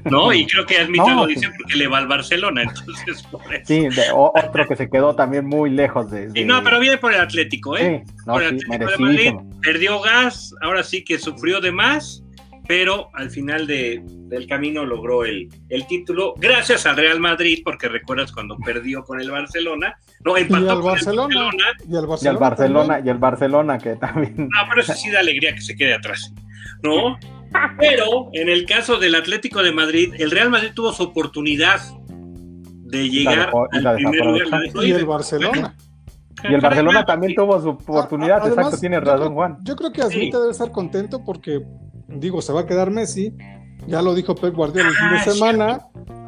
[0.04, 0.32] ¿No?
[0.32, 3.64] Y creo que Asmita No, lo dice porque le va al Barcelona, entonces por eso.
[3.66, 6.24] Sí, de- o- otro que se quedó también muy lejos de...
[6.24, 8.02] Y de- no, pero bien por el Atlético, ¿eh?
[8.06, 11.70] Sí, no, por el sí, Atlético de Madrid perdió gas, ahora sí que sufrió de
[11.72, 12.24] más,
[12.68, 17.88] pero al final de- del camino logró el, el título, gracias al Real Madrid, porque
[17.88, 21.34] recuerdas cuando perdió con el Barcelona, no, Y al con Barcelona.
[21.34, 22.30] el Barcelona, Y al Y Barcelona.
[22.32, 24.48] el Barcelona, y el Barcelona que también...
[24.56, 26.32] ah, pero eso sí da alegría que se quede atrás,
[26.82, 27.16] ¿no?
[27.78, 33.08] Pero en el caso del Atlético de Madrid, el Real Madrid tuvo su oportunidad de
[33.08, 34.62] llegar dejó- y al primer lugar.
[34.84, 35.74] Y el Barcelona.
[36.44, 39.58] Y el Barcelona también tuvo su oportunidad, además, exacto, tienes razón, creo- Juan.
[39.62, 41.60] Yo creo que Asmita debe estar contento porque,
[42.08, 43.34] digo, se va a quedar Messi.
[43.86, 45.78] Ya lo dijo Pep Guardiola el fin Ah, de semana.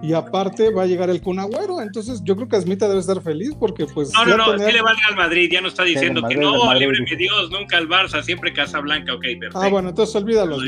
[0.01, 1.81] Y aparte va a llegar el Kun Agüero.
[1.81, 4.13] Entonces yo creo que Asmita debe estar feliz porque pues...
[4.13, 6.73] No, no, no, tener- sí le va al Madrid, ya no está diciendo que no,
[6.75, 9.61] líbreme Dios, nunca al Barça, siempre Casablanca, ok, perfecto.
[9.61, 10.67] Ah, bueno, entonces olvídalo, No.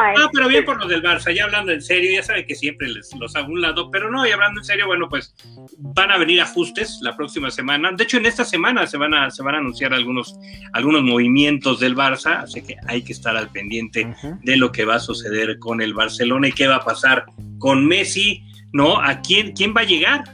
[0.00, 2.88] Ah, pero bien por los del Barça, ya hablando en serio, ya saben que siempre
[2.88, 5.34] les, los hago un lado, pero no, y hablando en serio, bueno, pues
[5.78, 7.92] van a venir ajustes la próxima semana.
[7.92, 10.36] De hecho, en esta semana se van a, se van a anunciar algunos,
[10.72, 14.12] algunos movimientos del Barça, así que hay que estar al pendiente
[14.42, 17.26] de lo que va a suceder con el Barcelona y qué va a pasar
[17.58, 18.42] con Messi,
[18.72, 18.98] ¿no?
[19.00, 20.24] ¿A quién, quién va a llegar?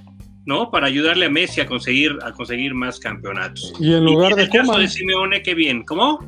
[0.45, 0.71] ¿No?
[0.71, 3.73] Para ayudarle a Messi a conseguir, a conseguir más campeonatos.
[3.79, 5.85] Y en lugar en de el caso de Simeone, qué bien.
[5.85, 6.19] ¿Cómo?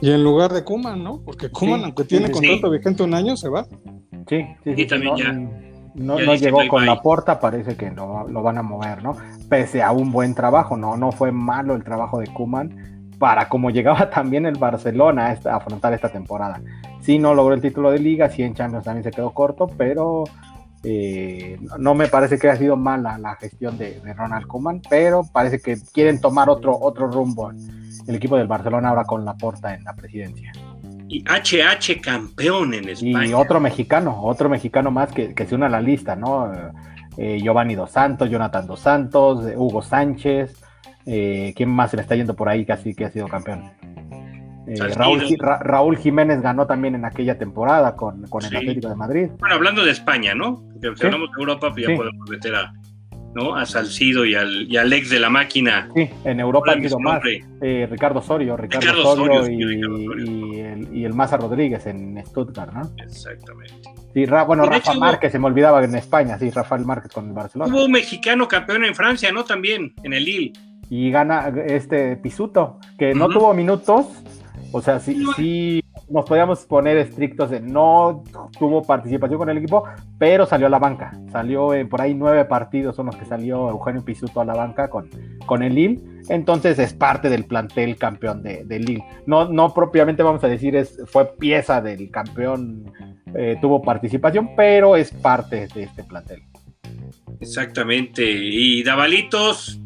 [0.00, 1.22] Y en lugar de Kuman, ¿no?
[1.24, 2.38] Porque Kuman, Sí, aunque tiene sí, sí.
[2.40, 3.66] contrato vigente un año, se va.
[4.28, 6.86] Sí, sí, Y también no, ya- no, ya no llegó bye con bye.
[6.94, 9.16] la porta, parece que lo, lo van a mover, ¿no?
[9.48, 12.93] Pese a un buen trabajo, no, no fue malo el trabajo de Kuman
[13.24, 16.60] para como llegaba también el Barcelona a, afrontar esta temporada.
[17.00, 20.24] Sí, no logró el título de liga, sí en Champions también se quedó corto, pero
[20.82, 25.22] eh, no- me parece que haya sido mala la gestión de, de Ronald Koeman, pero
[25.32, 27.50] parece que quieren tomar otro, otro rumbo
[28.06, 30.52] el equipo del Barcelona ahora con la porta en la presidencia.
[31.08, 33.38] Y HH campeón en Y España.
[33.38, 36.52] otro mexicano, otro mexicano más que, que se une a la lista, ¿no?
[37.16, 40.62] Eh, Giovanni Dos Santos, Jonathan Dos Santos, eh, Hugo Sánchez,
[41.06, 43.64] eh, ¿quién más se le está yendo por ahí casi que ha sido campeón?
[44.66, 44.74] Eh.
[44.96, 48.56] Raúl, Ra- Raúl Jiménez ganó también en aquella temporada con, con el Sí.
[48.56, 49.28] Atlético de Madrid.
[49.38, 50.62] Bueno, hablando de España, ¿no?
[50.72, 51.06] Porque si Sí.
[51.06, 51.96] hablamos de Europa, pues ya Sí.
[51.96, 52.72] podemos meter a,
[53.34, 53.54] ¿no?
[53.56, 55.90] a Salcido y al, y al ex de la máquina.
[55.94, 57.20] Sí, en Europa han sido más.
[57.60, 60.26] Eh, Ricardo Osorio, Ricardo, Ricardo Osorio, Osorio, sí, y, Ricardo Osorio.
[60.26, 62.82] y el, y el Maza Rodríguez en Stuttgart, ¿no?
[63.04, 63.74] Exactamente.
[64.14, 67.26] Sí, Ra- bueno, Rafa hecho- Márquez se me olvidaba en España, sí, Rafael Márquez con
[67.26, 67.74] el Barcelona.
[67.74, 69.44] Hubo un mexicano campeón en Francia, ¿no?
[69.44, 70.52] También, en el Lille.
[70.96, 74.06] Y gana este Pisuto, que no tuvo minutos,
[74.70, 78.22] o sea, sí, sí nos podíamos poner estrictos de no
[78.56, 79.82] tuvo participación con el equipo,
[80.20, 81.10] pero salió a la banca.
[81.32, 84.88] Salió en por ahí nueve partidos son los que salió Eugenio Pisuto a la banca
[84.88, 85.10] con,
[85.46, 86.00] con el Lille.
[86.28, 89.04] Entonces es parte del plantel campeón de, del Lille.
[89.26, 92.84] No, no propiamente vamos a decir es, fue pieza del campeón,
[93.34, 96.44] eh, tuvo participación, pero es parte de este plantel.
[97.40, 98.22] Exactamente.
[98.24, 99.80] Y Davalitos,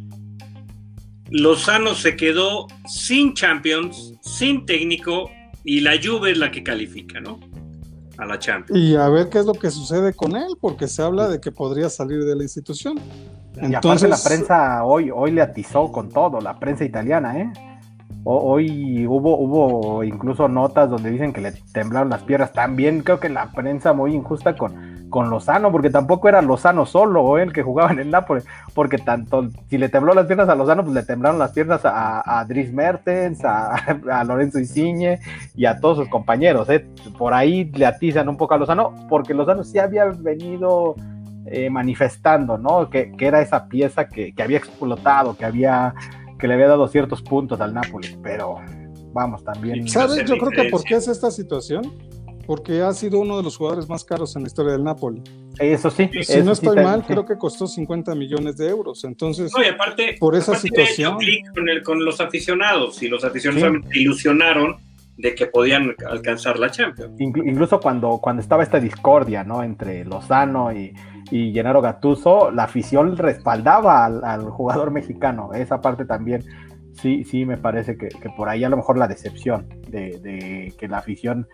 [1.30, 5.30] Lozano se quedó sin Champions, sin técnico,
[5.64, 7.38] y la Juve es la que califica, ¿no?
[8.16, 8.80] A la Champions.
[8.80, 11.52] Y a ver qué es lo que sucede con él, porque se habla de que
[11.52, 12.98] podría salir de la institución.
[13.60, 17.52] y aparte la prensa hoy, hoy le atizó con todo, la prensa italiana, ¿eh?
[18.24, 22.52] Hoy hubo, hubo incluso notas donde dicen que le temblaron las piernas.
[22.52, 27.38] También creo que la prensa muy injusta con, con Lozano, porque tampoco era Lozano solo
[27.38, 27.44] ¿eh?
[27.44, 30.82] el que jugaba en el Nápoles, porque tanto si le tembló las piernas a Lozano,
[30.82, 35.20] pues le temblaron las piernas a, a Dries Mertens, a, Lorenzo Insigne
[35.54, 36.68] y a todos sus compañeros.
[36.70, 36.86] ¿eh?
[37.16, 40.96] Por ahí le atizan un poco a Lozano, porque Lozano sí había venido
[41.46, 42.90] eh, manifestando, ¿no?
[42.90, 45.94] Que, que era esa pieza que había explotado, que había
[46.38, 48.56] que le había dado ciertos puntos al Nápoles, pero
[49.12, 49.88] vamos también.
[49.88, 50.24] ¿Sabes?
[50.28, 51.82] Yo creo que por qué es esta situación.
[52.46, 55.22] Porque ha sido uno de los jugadores más caros en la historia del Napoli.
[55.58, 56.08] Eso sí.
[56.22, 57.08] Si eso no estoy mal, sí.
[57.08, 59.04] creo que costó 50 millones de euros.
[59.04, 61.18] Entonces, No, y aparte, Por esa aparte situación.
[61.54, 64.00] con, el- con los aficionados, y los aficionados Sí.
[64.00, 64.76] ilusionaron
[65.18, 67.18] de que podían alcanzar la Champions.
[67.18, 69.62] Inclu- incluso cuando, cuando estaba esta discordia, ¿no?
[69.62, 70.94] Entre Lozano y,
[71.30, 75.52] y Gennaro Gattuso, la afición respaldaba al, jugador mexicano.
[75.52, 76.44] Esa parte también,
[76.94, 80.88] sí, sí me parece que, por ahí a lo mejor la decepción de, de que
[80.88, 81.46] la afición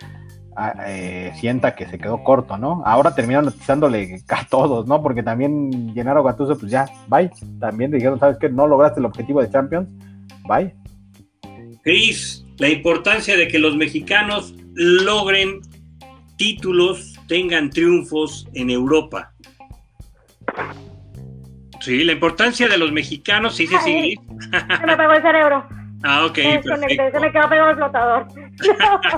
[0.56, 2.82] ah, eh, sienta que se quedó corto, ¿no?
[2.84, 5.02] Ahora terminaron notizándole a todos, ¿no?
[5.02, 7.30] Porque también Gennaro Gattuso, pues ya, bye.
[7.58, 8.48] También dijeron, ¿sabes qué?
[8.48, 9.88] No lograste el objetivo de Champions,
[10.48, 10.74] bye.
[11.82, 15.60] Cris, la importancia de que los mexicanos logren
[16.36, 19.33] títulos, tengan triunfos en Europa.
[21.80, 24.14] Sí, la importancia de los mexicanos, sí, sí, sí.
[24.80, 25.64] Se me pegó el cerebro.
[26.06, 27.32] Ah, ok, Me desconecté, se me perfecto.
[27.32, 28.26] quedó pegado el flotador.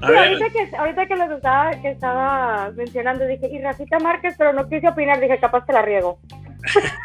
[0.00, 3.98] A Sí, ver, ahorita que, ahorita que los estaba, que estaba mencionando, dije, y Rafita
[3.98, 6.18] Márquez, pero no quise opinar, dije, capaz que la riego.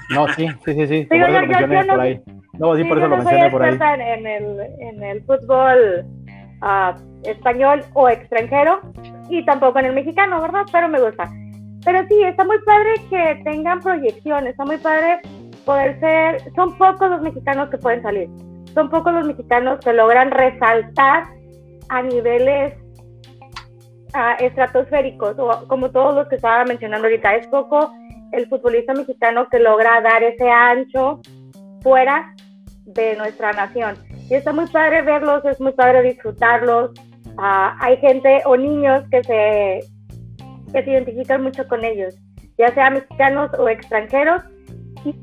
[0.09, 1.03] No, sí, sí, sí, sí.
[1.03, 2.21] Por Digo, eso yo- lo yo- mencioné yo no- por ahí.
[2.53, 3.73] No, sí, Sí, por yo eso lo no soy mencioné por ahí.
[3.75, 6.05] en, en el, en el fútbol
[6.61, 8.79] ah, español o extranjero
[9.29, 10.61] y tampoco en el mexicano, ¿verdad?
[10.71, 11.29] Pero me gusta.
[11.83, 15.21] Pero sí, está muy padre que tengan proyección, está muy padre
[15.65, 18.29] poder ser, son pocos los mexicanos que pueden salir,
[18.73, 21.25] son pocos los mexicanos que logran resaltar
[21.89, 22.73] a niveles
[24.13, 27.91] ah, estratosféricos, o como todos los que estaba mencionando ahorita, es poco
[28.31, 31.19] el futbolista mexicano que logra dar ese ancho
[31.81, 32.33] fuera
[32.85, 33.95] de nuestra nación.
[34.29, 36.91] Y está muy padre verlos, es muy padre disfrutarlos.
[37.37, 39.79] Ah, hay gente o niños que se,
[40.71, 42.15] que se identifican mucho con ellos,
[42.57, 44.41] ya sea mexicanos o extranjeros.
[45.05, 45.13] Y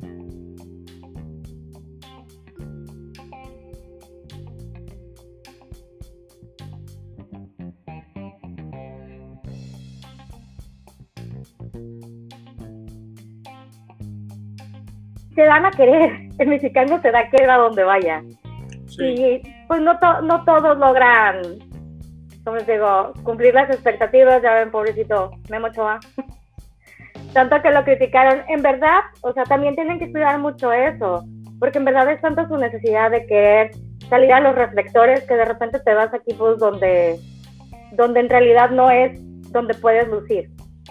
[15.35, 18.23] te dan a querer, el mexicano te da a querer a donde vaya.
[18.87, 19.05] sí.
[19.05, 21.43] Y pues no, to- no todos logran,
[22.49, 26.01] como les digo, cumplir las expectativas, ya ven, pobrecito Memo Ochoa.
[27.35, 31.27] Tanto que lo criticaron, en verdad, o sea, también tienen que cuidar mucho eso,
[31.61, 33.73] porque en verdad es tanto su necesidad de querer
[34.09, 37.21] salir a los reflectores que de repente te vas a equipos donde,
[37.93, 39.21] donde en realidad no es
[39.53, 40.49] donde puedes lucir.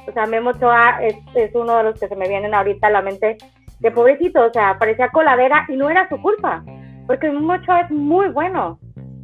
[0.08, 2.92] O sea, Memo Ochoa es, es uno de los que se me vienen ahorita a
[2.92, 3.38] la mente,
[3.80, 6.64] de pobrecito, o sea, parecía coladera y no era su culpa
[7.08, 8.78] porque Memo Ochoa es muy bueno,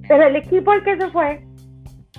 [0.07, 1.45] pero el equipo al que se fue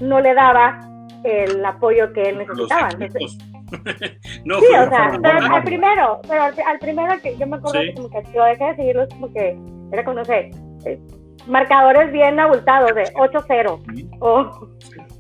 [0.01, 0.79] no le daba
[1.25, 2.89] el apoyo que él necesitaba.
[2.99, 3.39] Entonces,
[4.45, 7.81] no sí, o sea, pero al primero, pero al, al primero que yo me acuerdo
[7.81, 7.87] Sí.
[7.89, 9.59] que como que lo dejé de seguirlos como que
[9.93, 10.51] era como, no sé,
[10.87, 11.01] eh,
[11.47, 14.19] marcadores bien abultados de 8-0.
[14.21, 14.69] O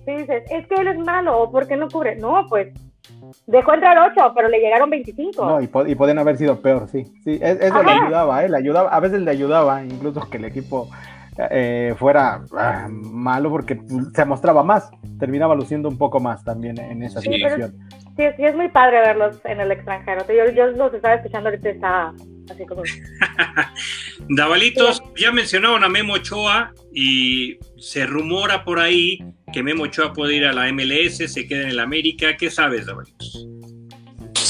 [0.04, 2.16] si dices, es que él es malo, o ¿por qué no cubre?
[2.16, 2.68] No, pues
[3.46, 5.44] dejó entrar 8, pero le llegaron 25.
[5.44, 7.04] No, y, po- y pueden haber sido peor, sí.
[7.24, 8.02] Sí, es- eso le Ajá.
[8.04, 8.48] ayudaba, ¿eh?
[8.48, 10.90] Le ayudaba, a veces le ayudaba, incluso que el equipo
[11.50, 13.80] eh, fuera ah, malo porque
[14.14, 17.74] se mostraba más, terminaba luciendo un poco más también en esa Sí, situación.
[18.16, 20.24] Sí, sí, es muy padre verlos en el extranjero.
[20.28, 22.12] Yo, yo los estaba escuchando ahorita, está
[22.50, 22.82] así como...
[24.28, 29.18] Davalitos, ya mencionaron a Memo Ochoa y se rumora por ahí
[29.52, 32.36] que Memo Ochoa puede ir a la MLS, se queda en el América.
[32.36, 33.48] ¿Qué sabes, Davalitos?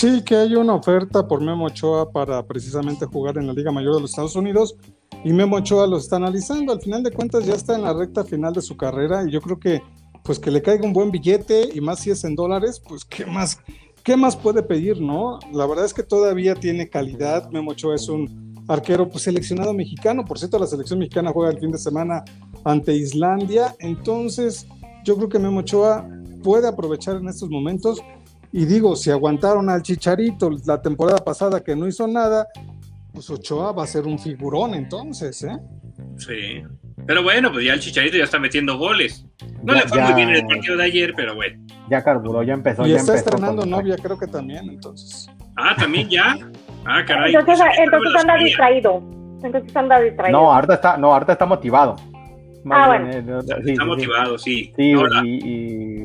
[0.05, 3.95] Sí, que hay una oferta por Memo Ochoa para precisamente jugar en la Liga Mayor
[3.95, 4.77] de los Estados Unidos
[5.25, 6.75] y Memo Ochoa lo está analizando.
[6.75, 9.41] Al final de cuentas ya está en la recta final de su carrera y yo
[9.41, 9.81] creo que
[10.23, 13.25] pues que le caiga un buen billete y más si es en dólares, pues qué
[13.25, 13.59] más,
[14.03, 15.39] qué más puede pedir, ¿no?
[15.55, 17.51] La verdad es que todavía tiene calidad.
[17.51, 20.27] Memo Ochoa es un arquero pues, seleccionado mexicano.
[20.27, 22.23] Por cierto, la selección mexicana juega el fin de semana
[22.63, 23.75] ante Islandia.
[23.79, 24.67] Entonces,
[25.03, 26.07] yo creo que Memo Ochoa
[26.43, 28.03] puede aprovechar en estos momentos.
[28.57, 32.47] Y digo, si aguantaron al Chicharito la temporada pasada que no hizo nada,
[33.13, 35.59] pues Ochoa va a ser un figurón entonces, ¿eh?
[36.19, 36.63] Sí.
[37.05, 39.27] Pero bueno, pues ya el Chicharito ya está metiendo goles.
[39.65, 41.61] No Ya- le fue ya- muy bien en el partido de ayer, pero bueno.
[41.91, 42.87] Ya carburó, ya empezó.
[42.87, 45.29] Y ya está empezó estrenando con- novia, creo que también, entonces.
[45.57, 46.37] Ah, también ya.
[46.85, 47.35] Ah, caray.
[47.35, 49.03] Entonces, no entonces anda distraído.
[49.43, 50.39] Entonces anda distraído.
[50.41, 51.97] No, ahorita está, no, ahorita está motivado.
[52.65, 53.89] Más Ah, bien, eh, sí, Está sí.
[53.89, 54.73] motivado, sí.
[54.77, 55.29] Sí, No, la- y,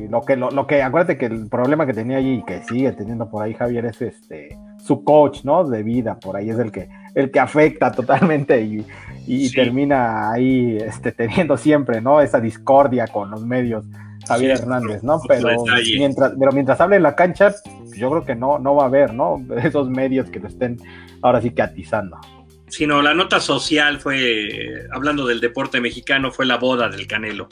[0.04, 2.62] y lo que lo, lo que acuérdate que el problema que tenía allí y que
[2.64, 5.64] sigue teniendo por ahí Javier es este su coach, ¿no?
[5.64, 8.84] De vida, por ahí es el que el que afecta totalmente y,
[9.26, 9.54] y Sí.
[9.56, 12.20] termina ahí este teniendo siempre, ¿no?
[12.20, 13.84] Esa discordia con los medios
[14.28, 15.20] Javier Sí, Hernández, ¿no?
[15.26, 15.64] Pero
[15.96, 17.54] mientras pero mientras hable en la cancha,
[17.96, 19.42] yo creo que no no va a haber, ¿no?
[19.64, 20.76] Esos medios que lo estén
[21.22, 22.18] ahora sí que atizando.
[22.70, 27.48] Sino la nota social fue, hablando del deporte mexicano, fue la boda del Canelo,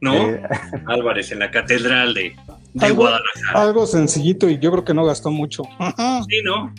[0.00, 0.14] ¿no?
[0.14, 0.42] Eh,
[0.86, 2.34] Álvarez en la catedral de,
[2.74, 3.62] de Algo- Guadalajara.
[3.62, 5.62] Algo sencillito y yo creo que no gastó mucho.
[6.28, 6.72] Sí, ¿no?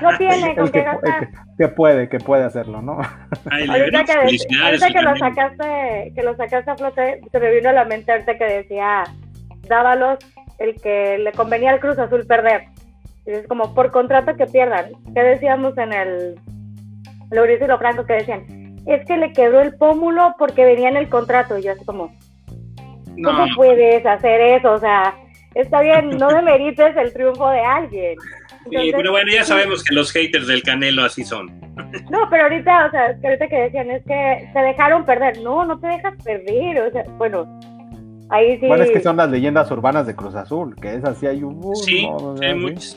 [0.00, 1.20] No tiene el con que, qué el gastar.
[1.30, 2.98] que- que puede, que puede hacerlo, ¿no?
[3.50, 7.50] Ay, le Ahorita que, ahorita que lo sacaste, que lo sacaste a flote, se me
[7.52, 9.02] vino a la mente ahorita que decía
[9.68, 10.18] Dávalos
[10.60, 12.66] el que le convenía al Cruz Azul perder.
[13.26, 14.92] Y es como por contrato que pierdan.
[15.14, 16.34] ¿Qué decíamos en el
[17.30, 18.44] Lourizo y lo Franco que decían?
[18.86, 21.58] Es que le quebró el pómulo porque venía en el contrato.
[21.58, 22.12] Y yo así como,
[23.16, 24.72] No, ¿cómo puedes hacer eso?
[24.72, 25.14] O sea,
[25.54, 28.16] está bien, no demerites el triunfo de alguien.
[28.70, 31.58] sí, pero bueno, ya sabemos que los haters del Canelo así son.
[32.10, 35.40] No, pero ahorita, o sea, que ahorita que decían es que se dejaron perder.
[35.42, 36.82] No, no te dejas perder.
[36.82, 37.46] O sea, bueno,
[38.30, 38.66] ahí sí.
[38.66, 41.76] Bueno, es que son las leyendas urbanas de Cruz Azul, que es así, hay un...
[41.76, 42.96] Sí, no, hay sí.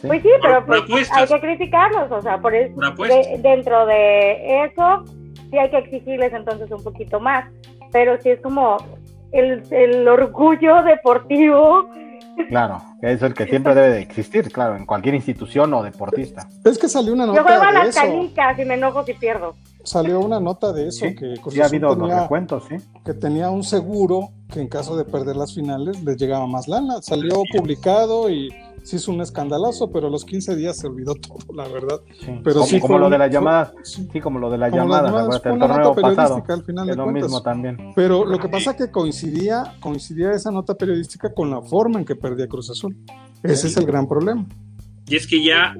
[0.00, 0.06] Sí.
[0.06, 2.10] Pues sí, pero Por pues, hay que criticarlos.
[2.12, 5.04] O sea, por eso, Por de- dentro de eso,
[5.50, 7.44] sí hay que exigirles entonces un poquito más.
[7.90, 8.76] Pero sí es como
[9.32, 11.88] el, el orgullo deportivo.
[12.48, 16.48] Claro, es el que siempre debe de existir, claro, en cualquier institución o deportista.
[16.64, 18.00] Es que salió una Yo juego nota a de las eso.
[18.00, 19.54] canicas y me enojo si pierdo.
[19.82, 22.76] Salió una nota de eso Sí, que Cruz sí ha habido los tenía, recuentos, sí.
[23.04, 27.00] que tenía un seguro que en caso de perder las finales les llegaba más lana.
[27.02, 28.50] Salió publicado y
[28.88, 32.00] se hizo un escandalazo, pero a los 15 días se olvidó todo, la verdad.
[32.20, 32.40] sí.
[32.42, 34.08] Pero como, sí como fue lo de las fue- llamadas, sí.
[34.12, 35.12] sí, como lo de las Como las llamadas,
[35.44, 37.22] el una torneo nota pasado, periodística al final es de lo cuentas.
[37.24, 37.92] mismo también.
[37.94, 42.16] Pero lo que pasa que coincidía, coincidía esa nota periodística con la forma en que
[42.16, 42.96] perdía Cruz Azul.
[43.42, 44.44] Ese es el gran problema.
[45.06, 45.76] Y es que ya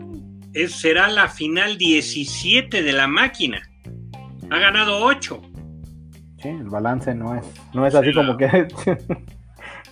[0.54, 3.60] es, será la final 17 de la máquina.
[4.50, 5.40] Ha ganado 8.
[6.40, 7.44] Sí, el balance no es,
[7.74, 8.46] no es así Sí, como que...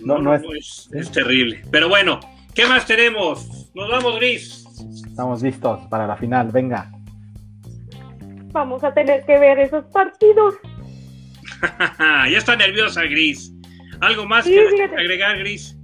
[0.01, 1.62] No, No, no, no es- es, es terrible.
[1.71, 2.21] Pero bueno,
[2.57, 3.70] ¿qué más tenemos?
[3.74, 4.64] Nos vamos, Gris.
[5.07, 6.90] Estamos listos para la final, venga.
[8.52, 10.54] Vamos a tener que ver esos partidos.
[12.30, 13.52] ya está nerviosa, Gris.
[14.00, 14.96] ¿Algo más Sí, que fíjate.
[14.96, 15.76] agregar, Gris?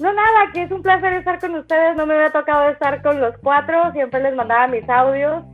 [0.00, 1.96] No, nada, que es un placer estar con ustedes.
[1.96, 3.92] No me había tocado estar con los cuatro.
[3.92, 5.44] Siempre les mandaba mis audios.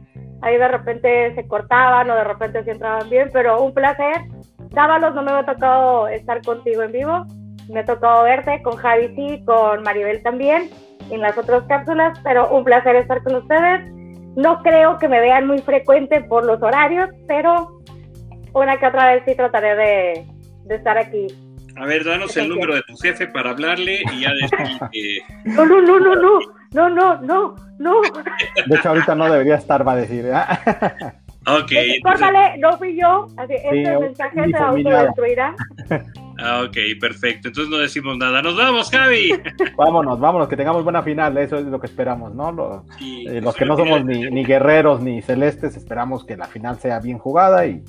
[0.42, 4.22] Ahí de repente se cortaban o de repente sí entraban bien, pero un placer.
[4.70, 7.26] Dávalos, no me había tocado estar contigo en vivo.
[7.73, 10.71] Me ha tocado verte con Javi sí, con Maribel también,
[11.11, 13.91] en las otras cápsulas, pero un placer estar con ustedes.
[14.37, 17.81] No creo que me vean muy frecuente por los horarios, pero
[18.53, 20.27] una que otra vez sí trataré de,
[20.64, 21.27] de estar aquí.
[21.77, 25.18] A ver, danos el número de tu jefe para hablarle y ya decir que...
[25.45, 26.39] No, no, no, no, no,
[26.73, 28.01] no, no, no, no.
[28.66, 30.27] De hecho, ahorita no debería estar, va a decir.
[30.27, 30.33] ¿eh?
[31.47, 33.27] Ok, entonces- Córtale, no fui yo.
[33.37, 35.55] Así, este un- mensaje se autodestruirá.
[36.41, 37.49] ah, ok, perfecto.
[37.49, 38.43] Entonces no decimos nada.
[38.43, 39.30] Nos vamos, Javi.
[39.76, 42.84] vámonos, vámonos, que tengamos buena final, eso es lo que esperamos, ¿no?
[42.99, 46.78] Sí, eh, los que no somos ni, ni guerreros ni celestes, esperamos que la final
[46.78, 47.82] sea bien jugada y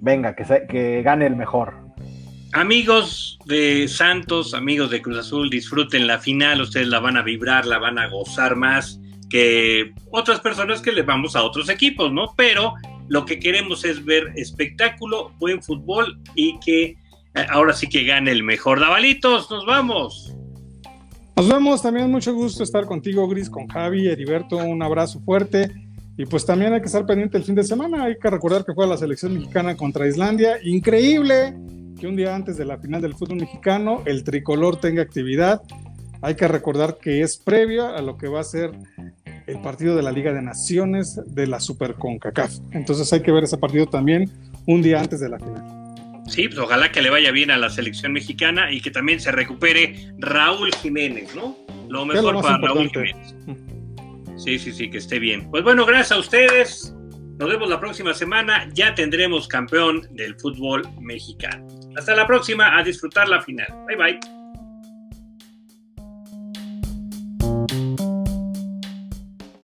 [0.00, 1.74] venga, que, se- que gane el mejor.
[2.52, 6.60] Amigos de Santos, amigos de Cruz Azul, disfruten la final.
[6.60, 11.02] Ustedes la van a vibrar, la van a gozar más que otras personas que le
[11.02, 12.32] vamos a otros equipos, ¿no?
[12.36, 12.74] Pero
[13.08, 16.96] lo que queremos es ver espectáculo, buen fútbol y que
[17.50, 18.80] ahora sí que gane el mejor.
[18.80, 20.34] Davalitos, nos vamos.
[21.36, 25.70] Nos vemos, también mucho gusto estar contigo, Gris, con Javi, Heriberto, un abrazo fuerte.
[26.16, 28.72] Y pues también hay que estar pendiente el fin de semana, hay que recordar que
[28.72, 30.58] fue la selección mexicana contra Islandia.
[30.62, 31.56] Increíble
[31.98, 35.60] que un día antes de la final del fútbol mexicano el tricolor tenga actividad.
[36.22, 38.70] Hay que recordar que es previo a lo que va a ser
[39.46, 42.58] el partido de la Liga de Naciones de la Super CONCACAF.
[42.70, 44.30] Entonces hay que ver ese partido también
[44.66, 45.83] un día antes de la final.
[46.26, 49.30] Sí, pues ojalá que le vaya bien a la selección mexicana y que también se
[49.30, 51.56] recupere Raúl Jiménez, ¿no?
[51.88, 53.34] Lo mejor para Raúl Jiménez.
[54.36, 55.50] Sí, sí, sí, que esté bien.
[55.50, 56.94] Pues bueno, gracias a ustedes.
[57.38, 58.68] Nos vemos la próxima semana.
[58.74, 61.66] Ya tendremos campeón del fútbol mexicano.
[61.96, 63.68] Hasta la próxima, a disfrutar la final.
[63.86, 64.43] Bye bye.